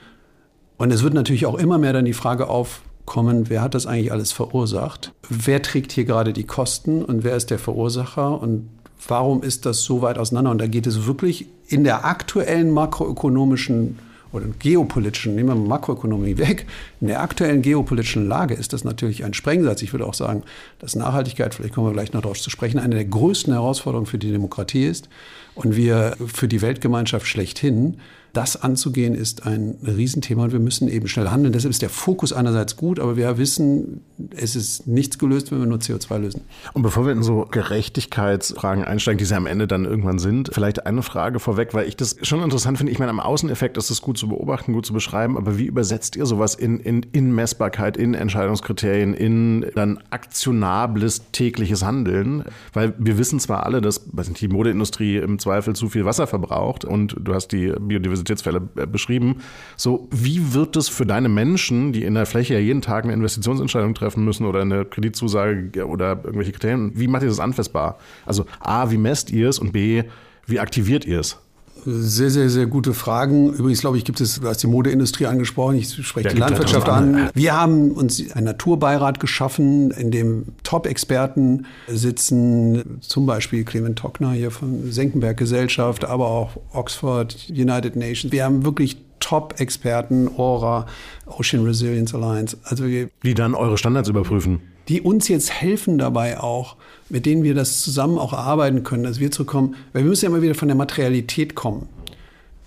[0.78, 4.12] Und es wird natürlich auch immer mehr dann die Frage aufkommen, wer hat das eigentlich
[4.12, 5.12] alles verursacht?
[5.28, 8.40] Wer trägt hier gerade die Kosten und wer ist der Verursacher?
[8.40, 8.68] Und
[9.06, 10.50] warum ist das so weit auseinander?
[10.50, 13.98] Und da geht es wirklich in der aktuellen makroökonomischen
[14.32, 16.66] oder geopolitischen, nehmen wir Makroökonomie weg,
[17.00, 19.82] in der aktuellen geopolitischen Lage ist das natürlich ein Sprengsatz.
[19.82, 20.42] Ich würde auch sagen,
[20.78, 24.18] dass Nachhaltigkeit, vielleicht kommen wir gleich noch darauf zu sprechen, eine der größten Herausforderungen für
[24.18, 25.08] die Demokratie ist
[25.54, 28.00] und wir für die Weltgemeinschaft schlechthin
[28.32, 31.52] das anzugehen ist ein Riesenthema und wir müssen eben schnell handeln.
[31.52, 34.00] Deshalb ist der Fokus einerseits gut, aber wir wissen,
[34.34, 36.40] es ist nichts gelöst, wenn wir nur CO2 lösen.
[36.72, 40.86] Und bevor wir in so Gerechtigkeitsfragen einsteigen, die sie am Ende dann irgendwann sind, vielleicht
[40.86, 42.90] eine Frage vorweg, weil ich das schon interessant finde.
[42.92, 46.16] Ich meine, am Außeneffekt ist es gut zu beobachten, gut zu beschreiben, aber wie übersetzt
[46.16, 52.44] ihr sowas in, in, in Messbarkeit, in Entscheidungskriterien, in dann aktionables tägliches Handeln?
[52.72, 54.00] Weil wir wissen zwar alle, dass
[54.40, 58.86] die Modeindustrie im Zweifel zu viel Wasser verbraucht und du hast die Biodiversität Biodiversitätsfälle äh,
[58.86, 59.42] beschrieben.
[59.76, 63.12] So, wie wird es für deine Menschen, die in der Fläche ja jeden Tag eine
[63.12, 67.98] Investitionsentscheidung treffen müssen oder eine Kreditzusage oder irgendwelche Kriterien, wie macht ihr das anfassbar?
[68.24, 70.04] Also A, wie messt ihr es und B,
[70.46, 71.38] wie aktiviert ihr es?
[71.84, 73.52] Sehr, sehr, sehr gute Fragen.
[73.52, 76.88] Übrigens, glaube ich, gibt es, du hast die Modeindustrie angesprochen, ich spreche ja, die Landwirtschaft
[76.88, 77.30] an.
[77.34, 84.50] Wir haben uns einen Naturbeirat geschaffen, in dem Top-Experten sitzen, zum Beispiel Clement Tockner hier
[84.50, 88.32] von Senckenberg Gesellschaft, aber auch Oxford, United Nations.
[88.32, 90.86] Wir haben wirklich Top-Experten, Aura,
[91.26, 92.56] Ocean Resilience Alliance.
[92.64, 96.76] Also die dann eure Standards überprüfen die uns jetzt helfen dabei auch,
[97.08, 100.24] mit denen wir das zusammen auch erarbeiten können, dass wir zu kommen, weil wir müssen
[100.24, 101.88] ja immer wieder von der Materialität kommen.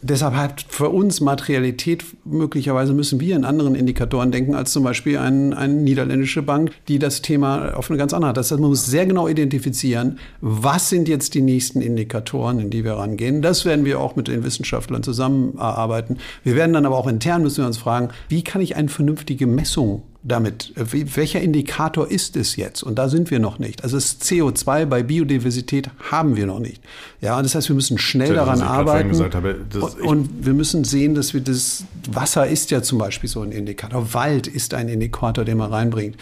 [0.08, 5.18] Deshalb hat für uns Materialität möglicherweise müssen wir in anderen Indikatoren denken als zum Beispiel
[5.18, 8.38] eine ein niederländische Bank, die das Thema auf eine ganz andere hat.
[8.38, 12.84] Das heißt, man muss sehr genau identifizieren, was sind jetzt die nächsten Indikatoren, in die
[12.84, 13.42] wir rangehen.
[13.42, 16.18] Das werden wir auch mit den Wissenschaftlern zusammen erarbeiten.
[16.44, 19.48] Wir werden dann aber auch intern müssen wir uns fragen, wie kann ich eine vernünftige
[19.48, 20.74] Messung damit?
[20.76, 22.82] Welcher Indikator ist es jetzt?
[22.84, 23.84] Und da sind wir noch nicht.
[23.84, 26.82] Also das CO2 bei Biodiversität haben wir noch nicht.
[27.22, 29.18] Ja, das heißt, wir müssen schnell das, daran arbeiten.
[29.34, 33.42] Habe, und, und, wir müssen sehen, dass wir das Wasser ist ja zum Beispiel so
[33.42, 34.14] ein Indikator.
[34.14, 36.18] Wald ist ein Indikator, den man reinbringt.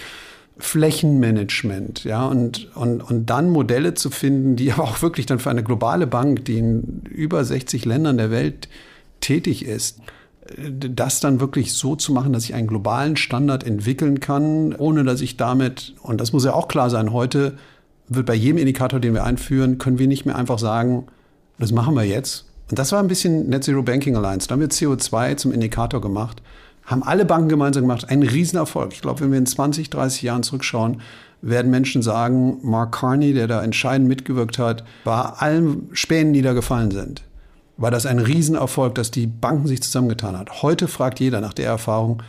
[0.58, 5.50] Flächenmanagement, ja, und, und, und dann Modelle zu finden, die aber auch wirklich dann für
[5.50, 8.68] eine globale Bank, die in über 60 Ländern der Welt
[9.22, 10.00] tätig ist,
[10.58, 15.22] das dann wirklich so zu machen, dass ich einen globalen Standard entwickeln kann, ohne dass
[15.22, 17.58] ich damit, und das muss ja auch klar sein, heute
[18.10, 21.06] wird bei jedem Indikator, den wir einführen, können wir nicht mehr einfach sagen,
[21.60, 22.46] das machen wir jetzt.
[22.70, 24.48] Und das war ein bisschen Net Zero Banking Alliance.
[24.48, 26.42] Da haben wir CO2 zum Indikator gemacht,
[26.86, 28.10] haben alle Banken gemeinsam gemacht.
[28.10, 28.94] Ein Riesenerfolg.
[28.94, 31.02] Ich glaube, wenn wir in 20, 30 Jahren zurückschauen,
[31.42, 36.54] werden Menschen sagen, Mark Carney, der da entscheidend mitgewirkt hat, bei allen Spänen, die da
[36.54, 37.24] gefallen sind,
[37.78, 40.62] war das ein Riesenerfolg, dass die Banken sich zusammengetan hat.
[40.62, 42.22] Heute fragt jeder nach der Erfahrung,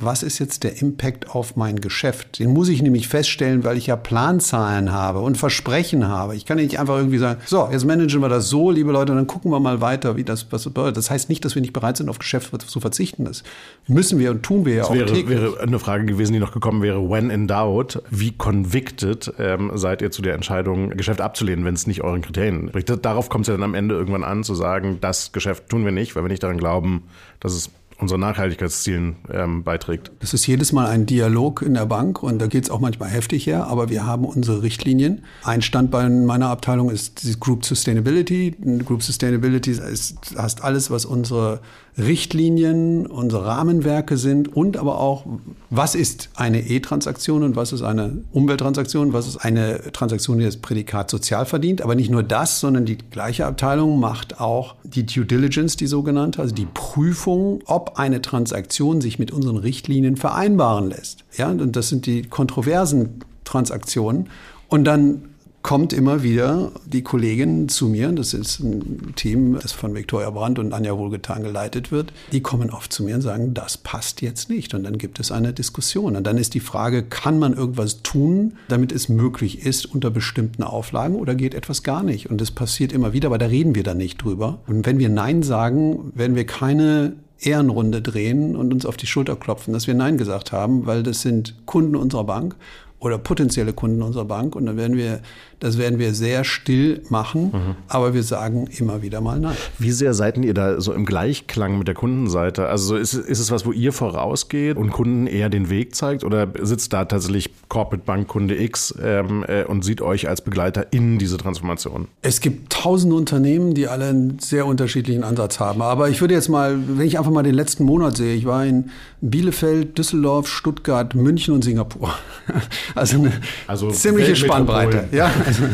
[0.00, 2.38] was ist jetzt der Impact auf mein Geschäft?
[2.38, 6.36] Den muss ich nämlich feststellen, weil ich ja Planzahlen habe und Versprechen habe.
[6.36, 9.18] Ich kann nicht einfach irgendwie sagen, so, jetzt managen wir das so, liebe Leute, und
[9.18, 10.96] dann gucken wir mal weiter, wie das was bedeutet.
[10.96, 13.24] Das heißt nicht, dass wir nicht bereit sind, auf Geschäft zu verzichten.
[13.24, 13.42] Das
[13.86, 15.28] müssen wir und tun wir ja das auch wäre, täglich.
[15.38, 20.02] wäre eine Frage gewesen, die noch gekommen wäre, when in doubt, wie convicted ähm, seid
[20.02, 23.04] ihr zu der Entscheidung, Geschäft abzulehnen, wenn es nicht euren Kriterien spricht?
[23.04, 25.92] Darauf kommt es ja dann am Ende irgendwann an, zu sagen, das Geschäft tun wir
[25.92, 27.04] nicht, weil wir nicht daran glauben,
[27.40, 30.10] dass es unseren Nachhaltigkeitszielen ähm, beiträgt.
[30.20, 33.10] Das ist jedes Mal ein Dialog in der Bank und da geht es auch manchmal
[33.10, 35.24] heftig her, aber wir haben unsere Richtlinien.
[35.44, 38.56] Ein Standbein meiner Abteilung ist die Group Sustainability.
[38.84, 41.60] Group Sustainability ist, heißt alles, was unsere
[41.98, 45.26] Richtlinien, unsere Rahmenwerke sind und aber auch,
[45.70, 50.56] was ist eine E-Transaktion und was ist eine Umwelttransaktion, was ist eine Transaktion, die das
[50.56, 51.82] Prädikat sozial verdient.
[51.82, 56.40] Aber nicht nur das, sondern die gleiche Abteilung macht auch die Due Diligence, die sogenannte,
[56.40, 61.24] also die Prüfung, ob eine Transaktion sich mit unseren Richtlinien vereinbaren lässt.
[61.36, 64.28] Ja, und das sind die kontroversen Transaktionen.
[64.68, 65.22] Und dann
[65.62, 70.58] kommt immer wieder die Kollegin zu mir, das ist ein Team, das von Viktoria Brandt
[70.58, 74.48] und Anja Wohlgetan geleitet wird, die kommen oft zu mir und sagen, das passt jetzt
[74.48, 74.72] nicht.
[74.74, 76.16] Und dann gibt es eine Diskussion.
[76.16, 80.62] Und dann ist die Frage, kann man irgendwas tun, damit es möglich ist unter bestimmten
[80.62, 82.30] Auflagen oder geht etwas gar nicht?
[82.30, 84.60] Und das passiert immer wieder, aber da reden wir dann nicht drüber.
[84.66, 89.36] Und wenn wir Nein sagen, werden wir keine Ehrenrunde drehen und uns auf die Schulter
[89.36, 92.56] klopfen, dass wir Nein gesagt haben, weil das sind Kunden unserer Bank
[93.00, 94.54] oder potenzielle Kunden unserer Bank.
[94.54, 95.20] Und dann werden wir,
[95.60, 97.76] das werden wir sehr still machen, mhm.
[97.88, 99.56] aber wir sagen immer wieder mal nein.
[99.78, 102.66] Wie sehr seid ihr da so im Gleichklang mit der Kundenseite?
[102.66, 106.48] Also ist, ist es was, wo ihr vorausgeht und Kunden eher den Weg zeigt oder
[106.62, 111.18] sitzt da tatsächlich Corporate Bank Kunde X ähm, äh, und sieht euch als Begleiter in
[111.18, 112.08] diese Transformation?
[112.22, 115.82] Es gibt tausende Unternehmen, die alle einen sehr unterschiedlichen Ansatz haben.
[115.82, 118.64] Aber ich würde jetzt mal, wenn ich einfach mal den letzten Monat sehe, ich war
[118.64, 122.14] in Bielefeld, Düsseldorf, Stuttgart, München und Singapur.
[122.94, 123.32] Also eine
[123.66, 125.04] also ziemliche Spannbreite.
[125.12, 125.64] Ja, also,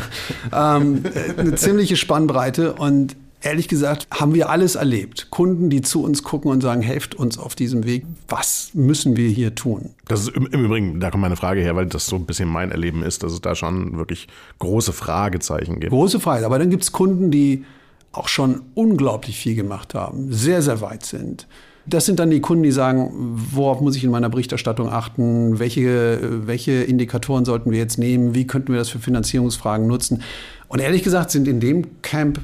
[0.53, 1.03] ähm,
[1.37, 5.29] eine ziemliche Spannbreite und ehrlich gesagt haben wir alles erlebt.
[5.31, 8.05] Kunden, die zu uns gucken und sagen, helft uns auf diesem Weg.
[8.29, 9.91] Was müssen wir hier tun?
[10.09, 12.49] Das ist im, im Übrigen, da kommt meine Frage her, weil das so ein bisschen
[12.49, 14.27] mein Erleben ist, dass es da schon wirklich
[14.59, 15.91] große Fragezeichen gibt.
[15.91, 16.47] Große Frage.
[16.47, 17.65] Aber dann gibt es Kunden, die
[18.13, 21.47] auch schon unglaublich viel gemacht haben, sehr, sehr weit sind
[21.87, 23.11] das sind dann die Kunden, die sagen,
[23.53, 25.59] worauf muss ich in meiner Berichterstattung achten?
[25.59, 28.35] Welche, welche Indikatoren sollten wir jetzt nehmen?
[28.35, 30.23] Wie könnten wir das für Finanzierungsfragen nutzen?
[30.69, 32.41] Und ehrlich gesagt sind in dem Camp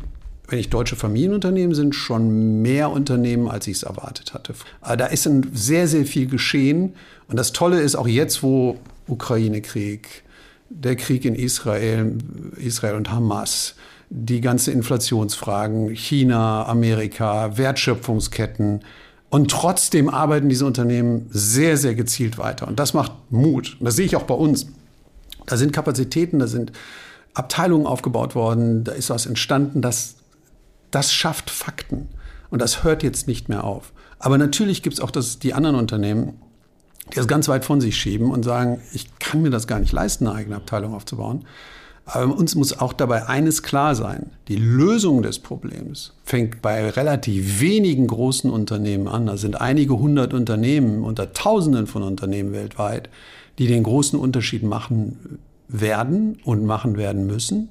[0.53, 4.53] wenn ich deutsche Familienunternehmen sind, schon mehr Unternehmen, als ich es erwartet hatte.
[4.83, 6.93] Da ist sehr, sehr viel geschehen.
[7.27, 8.77] Und das Tolle ist auch jetzt, wo
[9.09, 10.23] Ukraine-Krieg,
[10.69, 12.19] der Krieg in Israel,
[12.57, 13.77] Israel und Hamas,
[14.11, 18.81] die ganze Inflationsfragen, China, Amerika, Wertschöpfungsketten,
[19.33, 22.69] und trotzdem arbeiten diese Unternehmen sehr, sehr gezielt weiter.
[22.69, 23.79] Und das macht Mut.
[23.81, 24.67] Und das sehe ich auch bei uns.
[25.47, 26.71] Da sind Kapazitäten, da sind
[27.33, 30.17] Abteilungen aufgebaut worden, da ist was entstanden, das,
[30.91, 32.09] das schafft Fakten.
[32.51, 33.95] Und das hört jetzt nicht mehr auf.
[34.19, 36.35] Aber natürlich gibt es auch das, die anderen Unternehmen,
[37.11, 39.93] die das ganz weit von sich schieben und sagen, ich kann mir das gar nicht
[39.93, 41.47] leisten, eine eigene Abteilung aufzubauen.
[42.05, 44.31] Aber uns muss auch dabei eines klar sein.
[44.49, 49.27] Die Lösung des Problems fängt bei relativ wenigen großen Unternehmen an.
[49.27, 53.09] Da sind einige hundert Unternehmen unter Tausenden von Unternehmen weltweit,
[53.59, 55.39] die den großen Unterschied machen
[55.69, 57.69] werden und machen werden müssen.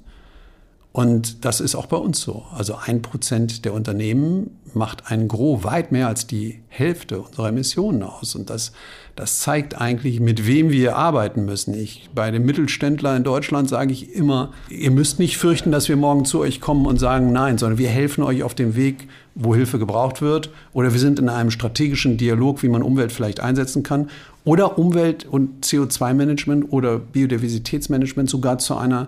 [0.93, 2.43] Und das ist auch bei uns so.
[2.53, 8.03] Also ein Prozent der Unternehmen macht ein Gros weit mehr als die Hälfte unserer Emissionen
[8.03, 8.35] aus.
[8.35, 8.71] Und das,
[9.15, 11.73] das zeigt eigentlich, mit wem wir arbeiten müssen.
[11.73, 15.95] Ich, bei dem Mittelständler in Deutschland sage ich immer, ihr müsst nicht fürchten, dass wir
[15.95, 19.55] morgen zu euch kommen und sagen nein, sondern wir helfen euch auf dem Weg, wo
[19.55, 20.49] Hilfe gebraucht wird.
[20.73, 24.09] Oder wir sind in einem strategischen Dialog, wie man Umwelt vielleicht einsetzen kann.
[24.43, 29.07] Oder Umwelt- und CO2-Management oder Biodiversitätsmanagement sogar zu einer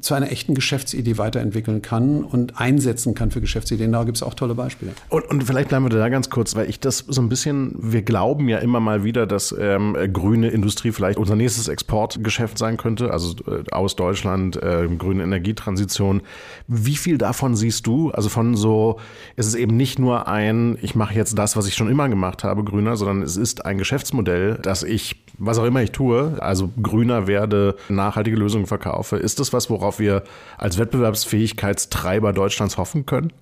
[0.00, 3.92] zu einer echten Geschäftsidee weiterentwickeln kann und einsetzen kann für Geschäftsideen.
[3.92, 4.92] Da gibt es auch tolle Beispiele.
[5.08, 8.02] Und, und, vielleicht bleiben wir da ganz kurz, weil ich das so ein bisschen, wir
[8.02, 13.10] glauben ja immer mal wieder, dass ähm, grüne Industrie vielleicht unser nächstes Exportgeschäft sein könnte,
[13.10, 16.22] also äh, aus Deutschland, äh, grüne Energietransition.
[16.66, 18.10] Wie viel davon siehst du?
[18.10, 18.98] Also von so,
[19.36, 22.44] ist es eben nicht nur ein, ich mache jetzt das, was ich schon immer gemacht
[22.44, 26.70] habe, grüner, sondern es ist ein Geschäftsmodell, dass ich, was auch immer ich tue, also
[26.80, 29.16] grüner werde, nachhaltige Lösungen verkaufe.
[29.16, 30.22] Ist das was, worauf worauf wir
[30.56, 33.32] als Wettbewerbsfähigkeitstreiber Deutschlands hoffen können?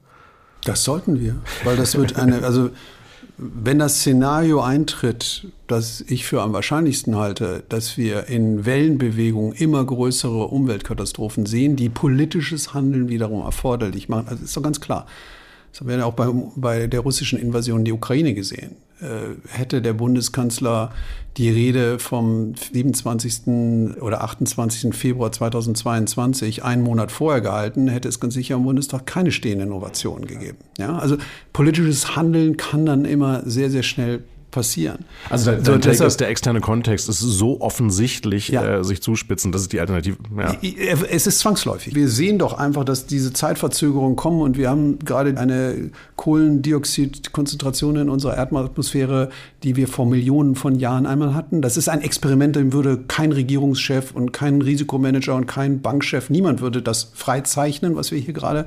[0.65, 2.71] Das sollten wir, weil das wird eine, also
[3.37, 9.85] wenn das Szenario eintritt, das ich für am wahrscheinlichsten halte, dass wir in Wellenbewegungen immer
[9.85, 15.07] größere Umweltkatastrophen sehen, die politisches Handeln wiederum erforderlich machen, also ist doch ganz klar.
[15.71, 18.77] Das haben wir ja auch bei, bei der russischen Invasion in die Ukraine gesehen.
[19.01, 20.91] Äh, hätte der Bundeskanzler
[21.37, 24.01] die Rede vom 27.
[24.01, 24.93] oder 28.
[24.93, 30.27] Februar 2022 einen Monat vorher gehalten, hätte es ganz sicher im Bundestag keine stehenden Innovationen
[30.27, 30.59] gegeben.
[30.79, 31.17] Ja, also
[31.53, 35.05] politisches Handeln kann dann immer sehr, sehr schnell passieren.
[35.29, 38.79] Also dein, dein so, ist der externe Kontext ist so offensichtlich ja.
[38.79, 40.17] äh, sich zuspitzen, das ist die Alternative.
[40.37, 40.57] Ja.
[41.11, 41.95] Es ist zwangsläufig.
[41.95, 48.09] Wir sehen doch einfach, dass diese Zeitverzögerungen kommen und wir haben gerade eine Kohlendioxidkonzentration in
[48.09, 49.31] unserer Erdatmosphäre,
[49.63, 51.63] die wir vor Millionen von Jahren einmal hatten.
[51.63, 56.61] Das ist ein Experiment, dem würde kein Regierungschef und kein Risikomanager und kein Bankchef, niemand
[56.61, 58.67] würde das freizeichnen, was wir hier gerade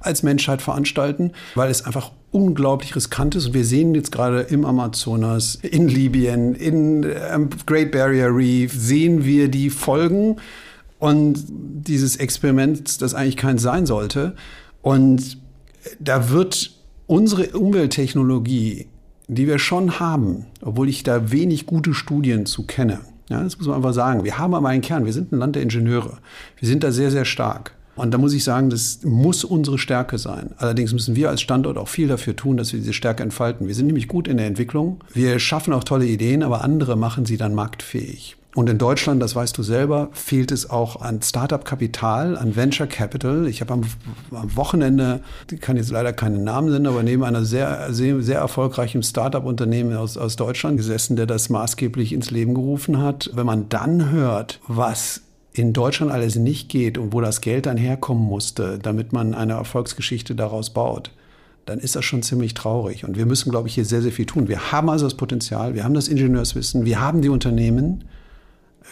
[0.00, 3.46] als Menschheit veranstalten, weil es einfach unglaublich riskant ist.
[3.46, 9.24] Und wir sehen jetzt gerade im Amazonas, in Libyen, in ähm, Great Barrier Reef, sehen
[9.24, 10.36] wir die Folgen
[10.98, 14.34] und dieses Experiments, das eigentlich keins sein sollte.
[14.82, 15.38] Und
[15.98, 16.72] da wird
[17.06, 18.86] unsere Umwelttechnologie,
[19.26, 23.68] die wir schon haben, obwohl ich da wenig gute Studien zu kenne, ja, das muss
[23.68, 24.24] man einfach sagen.
[24.24, 25.06] Wir haben aber einen Kern.
[25.06, 26.18] Wir sind ein Land der Ingenieure.
[26.58, 27.76] Wir sind da sehr, sehr stark.
[28.00, 30.50] Und da muss ich sagen, das muss unsere Stärke sein.
[30.56, 33.66] Allerdings müssen wir als Standort auch viel dafür tun, dass wir diese Stärke entfalten.
[33.66, 35.04] Wir sind nämlich gut in der Entwicklung.
[35.12, 38.36] Wir schaffen auch tolle Ideen, aber andere machen sie dann marktfähig.
[38.54, 43.46] Und in Deutschland, das weißt du selber, fehlt es auch an Startup-Kapital, an Venture Capital.
[43.46, 43.82] Ich habe am,
[44.32, 45.20] am, Wochenende,
[45.52, 49.94] ich kann jetzt leider keinen Namen nennen, aber neben einer sehr, sehr, sehr erfolgreichen Startup-Unternehmen
[49.94, 53.30] aus, aus Deutschland gesessen, der das maßgeblich ins Leben gerufen hat.
[53.34, 55.20] Wenn man dann hört, was
[55.52, 59.54] in Deutschland alles nicht geht und wo das Geld dann herkommen musste, damit man eine
[59.54, 61.10] Erfolgsgeschichte daraus baut,
[61.66, 63.04] dann ist das schon ziemlich traurig.
[63.04, 64.48] Und wir müssen, glaube ich, hier sehr, sehr viel tun.
[64.48, 68.04] Wir haben also das Potenzial, wir haben das Ingenieurswissen, wir haben die Unternehmen.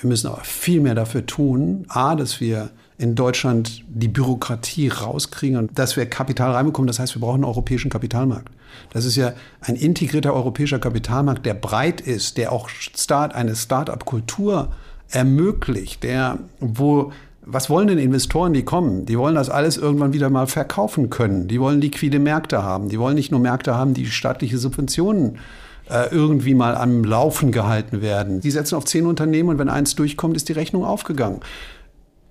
[0.01, 5.57] Wir müssen aber viel mehr dafür tun, a, dass wir in Deutschland die Bürokratie rauskriegen
[5.57, 6.89] und dass wir Kapital reinbekommen.
[6.89, 8.53] Das heißt, wir brauchen einen europäischen Kapitalmarkt.
[8.91, 14.73] Das ist ja ein integrierter europäischer Kapitalmarkt, der breit ist, der auch Start, eine Start-up-Kultur
[15.11, 17.13] ermöglicht, der, wo
[17.51, 19.07] was wollen denn Investoren, die kommen?
[19.07, 21.49] Die wollen das alles irgendwann wieder mal verkaufen können.
[21.49, 22.91] Die wollen liquide Märkte haben.
[22.91, 25.39] Die wollen nicht nur Märkte haben, die staatliche Subventionen
[25.89, 28.43] äh, irgendwie mal am Laufen gehalten werden.
[28.43, 31.41] Die setzen auf zehn Unternehmen und wenn eins durchkommt, ist die Rechnung aufgegangen.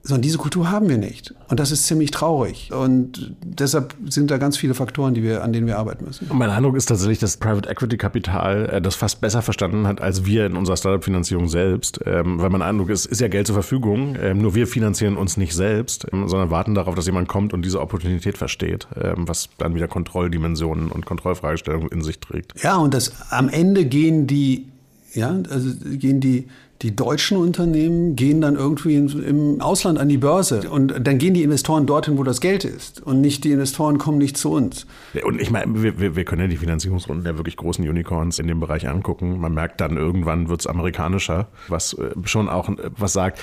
[0.08, 1.34] Sondern diese Kultur haben wir nicht.
[1.50, 2.72] Und das ist ziemlich traurig.
[2.72, 6.28] Und deshalb sind da ganz viele Faktoren, die wir, an denen wir arbeiten müssen.
[6.30, 10.00] Und mein Eindruck ist tatsächlich, dass Private Equity Kapital äh, das fast besser verstanden hat
[10.00, 12.00] als wir in unserer Startup-Finanzierung selbst.
[12.06, 14.16] Ähm, weil mein Eindruck ist, ist ja Geld zur Verfügung.
[14.22, 17.64] Ähm, nur wir finanzieren uns nicht selbst, ähm, sondern warten darauf, dass jemand kommt und
[17.64, 22.54] diese Opportunität versteht, ähm, was dann wieder Kontrolldimensionen und Kontrollfragestellungen in sich trägt.
[22.64, 24.68] Ja, und das am Ende gehen die,
[25.14, 26.48] ja, also gehen die
[26.82, 31.44] die deutschen Unternehmen gehen dann irgendwie im Ausland an die Börse und dann gehen die
[31.44, 34.86] Investoren dorthin, wo das Geld ist und nicht die Investoren kommen nicht zu uns.
[35.24, 38.60] Und ich meine, wir, wir können ja die Finanzierungsrunden der wirklich großen Unicorns in dem
[38.60, 39.40] Bereich angucken.
[39.40, 43.40] Man merkt dann, irgendwann wird es amerikanischer, was äh, schon auch was sagt.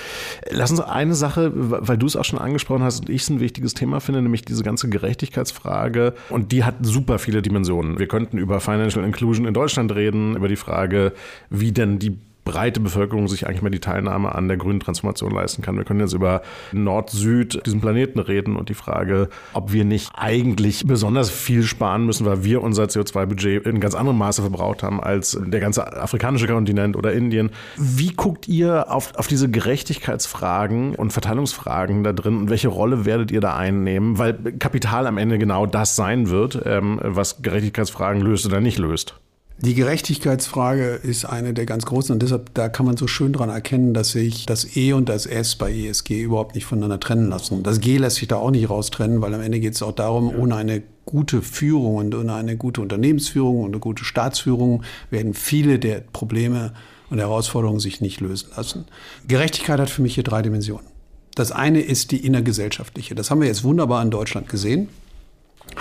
[0.49, 3.41] Lass uns eine Sache, weil du es auch schon angesprochen hast und ich es ein
[3.41, 7.99] wichtiges Thema finde, nämlich diese ganze Gerechtigkeitsfrage und die hat super viele Dimensionen.
[7.99, 11.13] Wir könnten über Financial Inclusion in Deutschland reden, über die Frage,
[11.49, 15.61] wie denn die breite Bevölkerung sich eigentlich mal die Teilnahme an der grünen Transformation leisten
[15.61, 15.75] kann.
[15.77, 20.85] Wir können jetzt über Nord-Süd, diesen Planeten reden und die Frage, ob wir nicht eigentlich
[20.85, 25.37] besonders viel sparen müssen, weil wir unser CO2-Budget in ganz anderem Maße verbraucht haben als
[25.43, 27.49] der ganze afrikanische Kontinent oder Indien.
[27.77, 33.31] Wie guckt ihr auf, auf diese Gerechtigkeitsfragen und Verteilungsfragen da drin und welche Rolle werdet
[33.31, 34.19] ihr da einnehmen?
[34.19, 39.15] Weil Kapital am Ende genau das sein wird, ähm, was Gerechtigkeitsfragen löst oder nicht löst.
[39.57, 43.49] Die Gerechtigkeitsfrage ist eine der ganz großen und deshalb da kann man so schön daran
[43.49, 47.63] erkennen, dass sich das E und das S bei ESG überhaupt nicht voneinander trennen lassen.
[47.63, 50.29] Das G lässt sich da auch nicht raustrennen, weil am Ende geht es auch darum,
[50.37, 55.79] ohne eine gute Führung und ohne eine gute Unternehmensführung und eine gute Staatsführung werden viele
[55.79, 56.73] der Probleme
[57.09, 58.85] und Herausforderungen sich nicht lösen lassen.
[59.27, 60.87] Gerechtigkeit hat für mich hier drei Dimensionen.
[61.35, 63.15] Das eine ist die innergesellschaftliche.
[63.15, 64.89] Das haben wir jetzt wunderbar in Deutschland gesehen.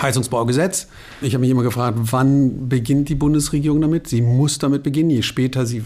[0.00, 0.88] Heizungsbaugesetz.
[1.20, 4.08] Ich habe mich immer gefragt, wann beginnt die Bundesregierung damit?
[4.08, 5.10] Sie muss damit beginnen.
[5.10, 5.84] Je später sie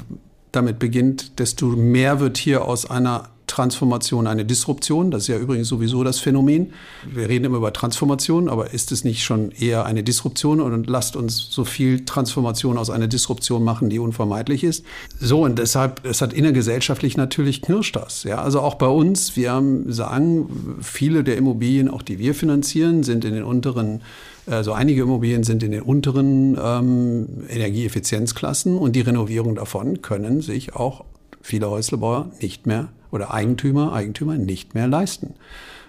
[0.53, 5.11] damit beginnt, desto mehr wird hier aus einer Transformation eine Disruption.
[5.11, 6.73] Das ist ja übrigens sowieso das Phänomen.
[7.11, 10.61] Wir reden immer über Transformation, aber ist es nicht schon eher eine Disruption?
[10.61, 14.85] Und lasst uns so viel Transformation aus einer Disruption machen, die unvermeidlich ist.
[15.19, 18.23] So, und deshalb, es hat innergesellschaftlich natürlich knirscht das.
[18.23, 23.25] Ja, also auch bei uns, wir sagen, viele der Immobilien, auch die wir finanzieren, sind
[23.25, 24.01] in den unteren
[24.47, 30.75] also einige Immobilien sind in den unteren ähm, Energieeffizienzklassen und die Renovierung davon können sich
[30.75, 31.05] auch
[31.43, 35.35] viele Häuslebauer nicht mehr oder Eigentümer, Eigentümer nicht mehr leisten.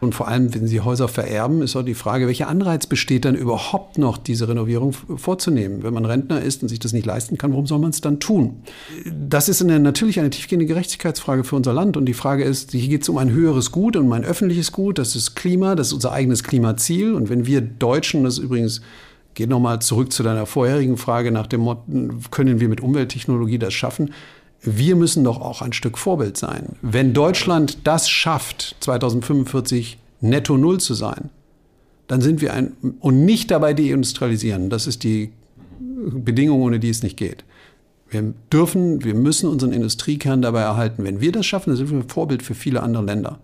[0.01, 3.35] Und vor allem, wenn sie Häuser vererben, ist auch die Frage, welcher Anreiz besteht dann
[3.35, 5.83] überhaupt noch, diese Renovierung vorzunehmen?
[5.83, 8.21] Wenn man Rentner ist und sich das nicht leisten kann, warum soll man es dann
[8.21, 8.61] tun?
[9.11, 11.97] Das ist eine, natürlich eine tiefgehende Gerechtigkeitsfrage für unser Land.
[11.97, 14.99] Und die Frage ist, hier geht es um ein höheres Gut, um ein öffentliches Gut,
[14.99, 17.13] das ist Klima, das ist unser eigenes Klimaziel.
[17.13, 18.81] Und wenn wir Deutschen, das übrigens
[19.33, 21.81] geht nochmal zurück zu deiner vorherigen Frage nach dem Motto,
[22.31, 24.13] können wir mit Umwelttechnologie das schaffen?
[24.61, 26.75] Wir müssen doch auch ein Stück Vorbild sein.
[26.81, 31.29] Wenn Deutschland das schafft, 2045 netto Null zu sein,
[32.07, 35.31] dann sind wir ein, und nicht dabei deindustrialisieren, das ist die
[35.79, 37.43] Bedingung, ohne die es nicht geht.
[38.09, 41.03] Wir dürfen, wir müssen unseren Industriekern dabei erhalten.
[41.03, 43.39] Wenn wir das schaffen, dann sind wir ein Vorbild für viele andere Länder.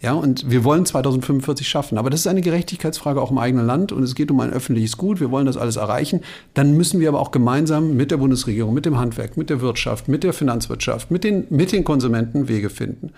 [0.00, 1.96] Ja, und wir wollen 2045 schaffen.
[1.96, 4.98] Aber das ist eine Gerechtigkeitsfrage auch im eigenen Land und es geht um ein öffentliches
[4.98, 5.20] Gut.
[5.20, 6.20] Wir wollen das alles erreichen.
[6.52, 10.08] Dann müssen wir aber auch gemeinsam mit der Bundesregierung, mit dem Handwerk, mit der Wirtschaft,
[10.08, 13.12] mit der Finanzwirtschaft, mit den, mit den Konsumenten Wege finden.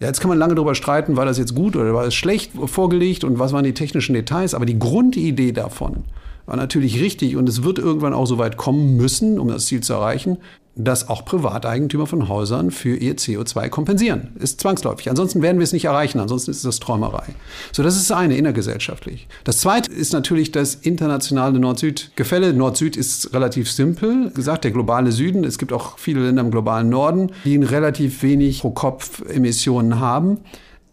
[0.00, 2.52] Ja, jetzt kann man lange darüber streiten, war das jetzt gut oder war es schlecht
[2.66, 4.54] vorgelegt und was waren die technischen Details.
[4.54, 6.04] Aber die Grundidee davon
[6.48, 9.82] war natürlich richtig und es wird irgendwann auch so weit kommen müssen, um das Ziel
[9.82, 10.38] zu erreichen,
[10.74, 14.30] dass auch Privateigentümer von Häusern für ihr CO2 kompensieren.
[14.38, 15.10] Ist zwangsläufig.
[15.10, 16.20] Ansonsten werden wir es nicht erreichen.
[16.20, 17.34] Ansonsten ist das Träumerei.
[17.72, 19.26] So, das ist das eine innergesellschaftlich.
[19.44, 22.54] Das zweite ist natürlich das internationale Nord-Süd-Gefälle.
[22.54, 24.64] Nord-Süd ist relativ simpel gesagt.
[24.64, 25.44] Der globale Süden.
[25.44, 30.38] Es gibt auch viele Länder im globalen Norden, die relativ wenig pro Kopf Emissionen haben.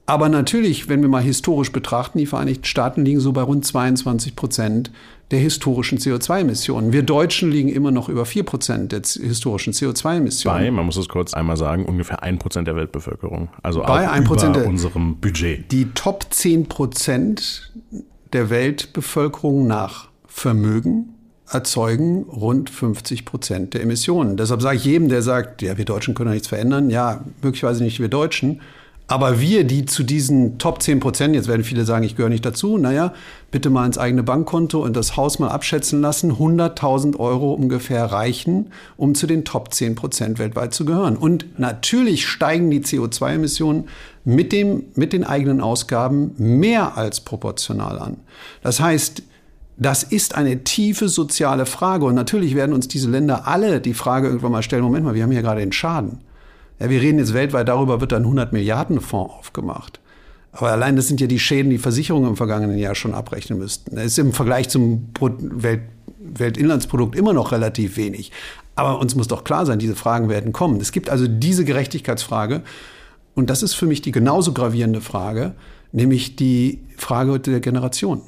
[0.08, 4.36] Aber natürlich, wenn wir mal historisch betrachten, die Vereinigten Staaten liegen so bei rund 22
[4.36, 4.91] Prozent
[5.32, 6.93] der historischen CO2-Emissionen.
[6.93, 10.57] Wir Deutschen liegen immer noch über 4 Prozent der historischen CO2-Emissionen.
[10.57, 13.49] Bei, man muss es kurz einmal sagen, ungefähr 1 Prozent der Weltbevölkerung.
[13.63, 15.71] Also bei auch 1 über der, unserem Budget.
[15.71, 17.73] Die Top 10 Prozent
[18.34, 21.15] der Weltbevölkerung nach Vermögen
[21.49, 24.38] erzeugen rund 50 Prozent der Emissionen.
[24.38, 26.89] Deshalb sage ich jedem, der sagt, ja, wir Deutschen können ja nichts verändern.
[26.89, 28.61] Ja, möglicherweise nicht wir Deutschen.
[29.08, 32.45] Aber wir, die zu diesen Top 10 Prozent, jetzt werden viele sagen, ich gehöre nicht
[32.45, 33.14] dazu, naja,
[33.51, 38.72] bitte mal ins eigene Bankkonto und das Haus mal abschätzen lassen, 100.000 Euro ungefähr reichen,
[38.97, 41.18] um zu den Top 10 Prozent weltweit zu gehören.
[41.18, 43.89] Und natürlich steigen die CO2-Emissionen
[44.24, 48.18] mit, dem, mit den eigenen Ausgaben mehr als proportional an.
[48.64, 49.22] Das heißt,
[49.78, 52.06] das ist eine tiefe soziale Frage.
[52.06, 55.22] Und natürlich werden uns diese Länder alle die Frage irgendwann mal stellen, Moment mal, wir
[55.22, 56.20] haben hier gerade den Schaden.
[56.80, 59.99] Ja, wir reden jetzt weltweit darüber, wird ein 100 Milliarden Fonds aufgemacht.
[60.51, 63.95] Aber allein das sind ja die Schäden, die Versicherungen im vergangenen Jahr schon abrechnen müssten.
[63.95, 65.82] Das ist im Vergleich zum Welt
[66.34, 68.32] Weltinlandsprodukt immer noch relativ wenig.
[68.76, 70.82] Aber uns muss doch klar sein, diese Fragen werden kommen.
[70.82, 72.61] Es gibt also diese Gerechtigkeitsfrage.
[73.36, 75.53] Und das ist für mich die genauso gravierende Frage,
[75.91, 78.21] nämlich die Frage der Generationen.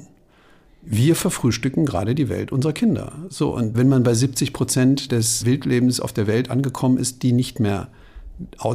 [0.82, 3.12] Wir verfrühstücken gerade die Welt unserer Kinder.
[3.28, 7.32] So, und wenn man bei 70 Prozent des Wildlebens auf der Welt angekommen ist, die
[7.32, 7.88] nicht mehr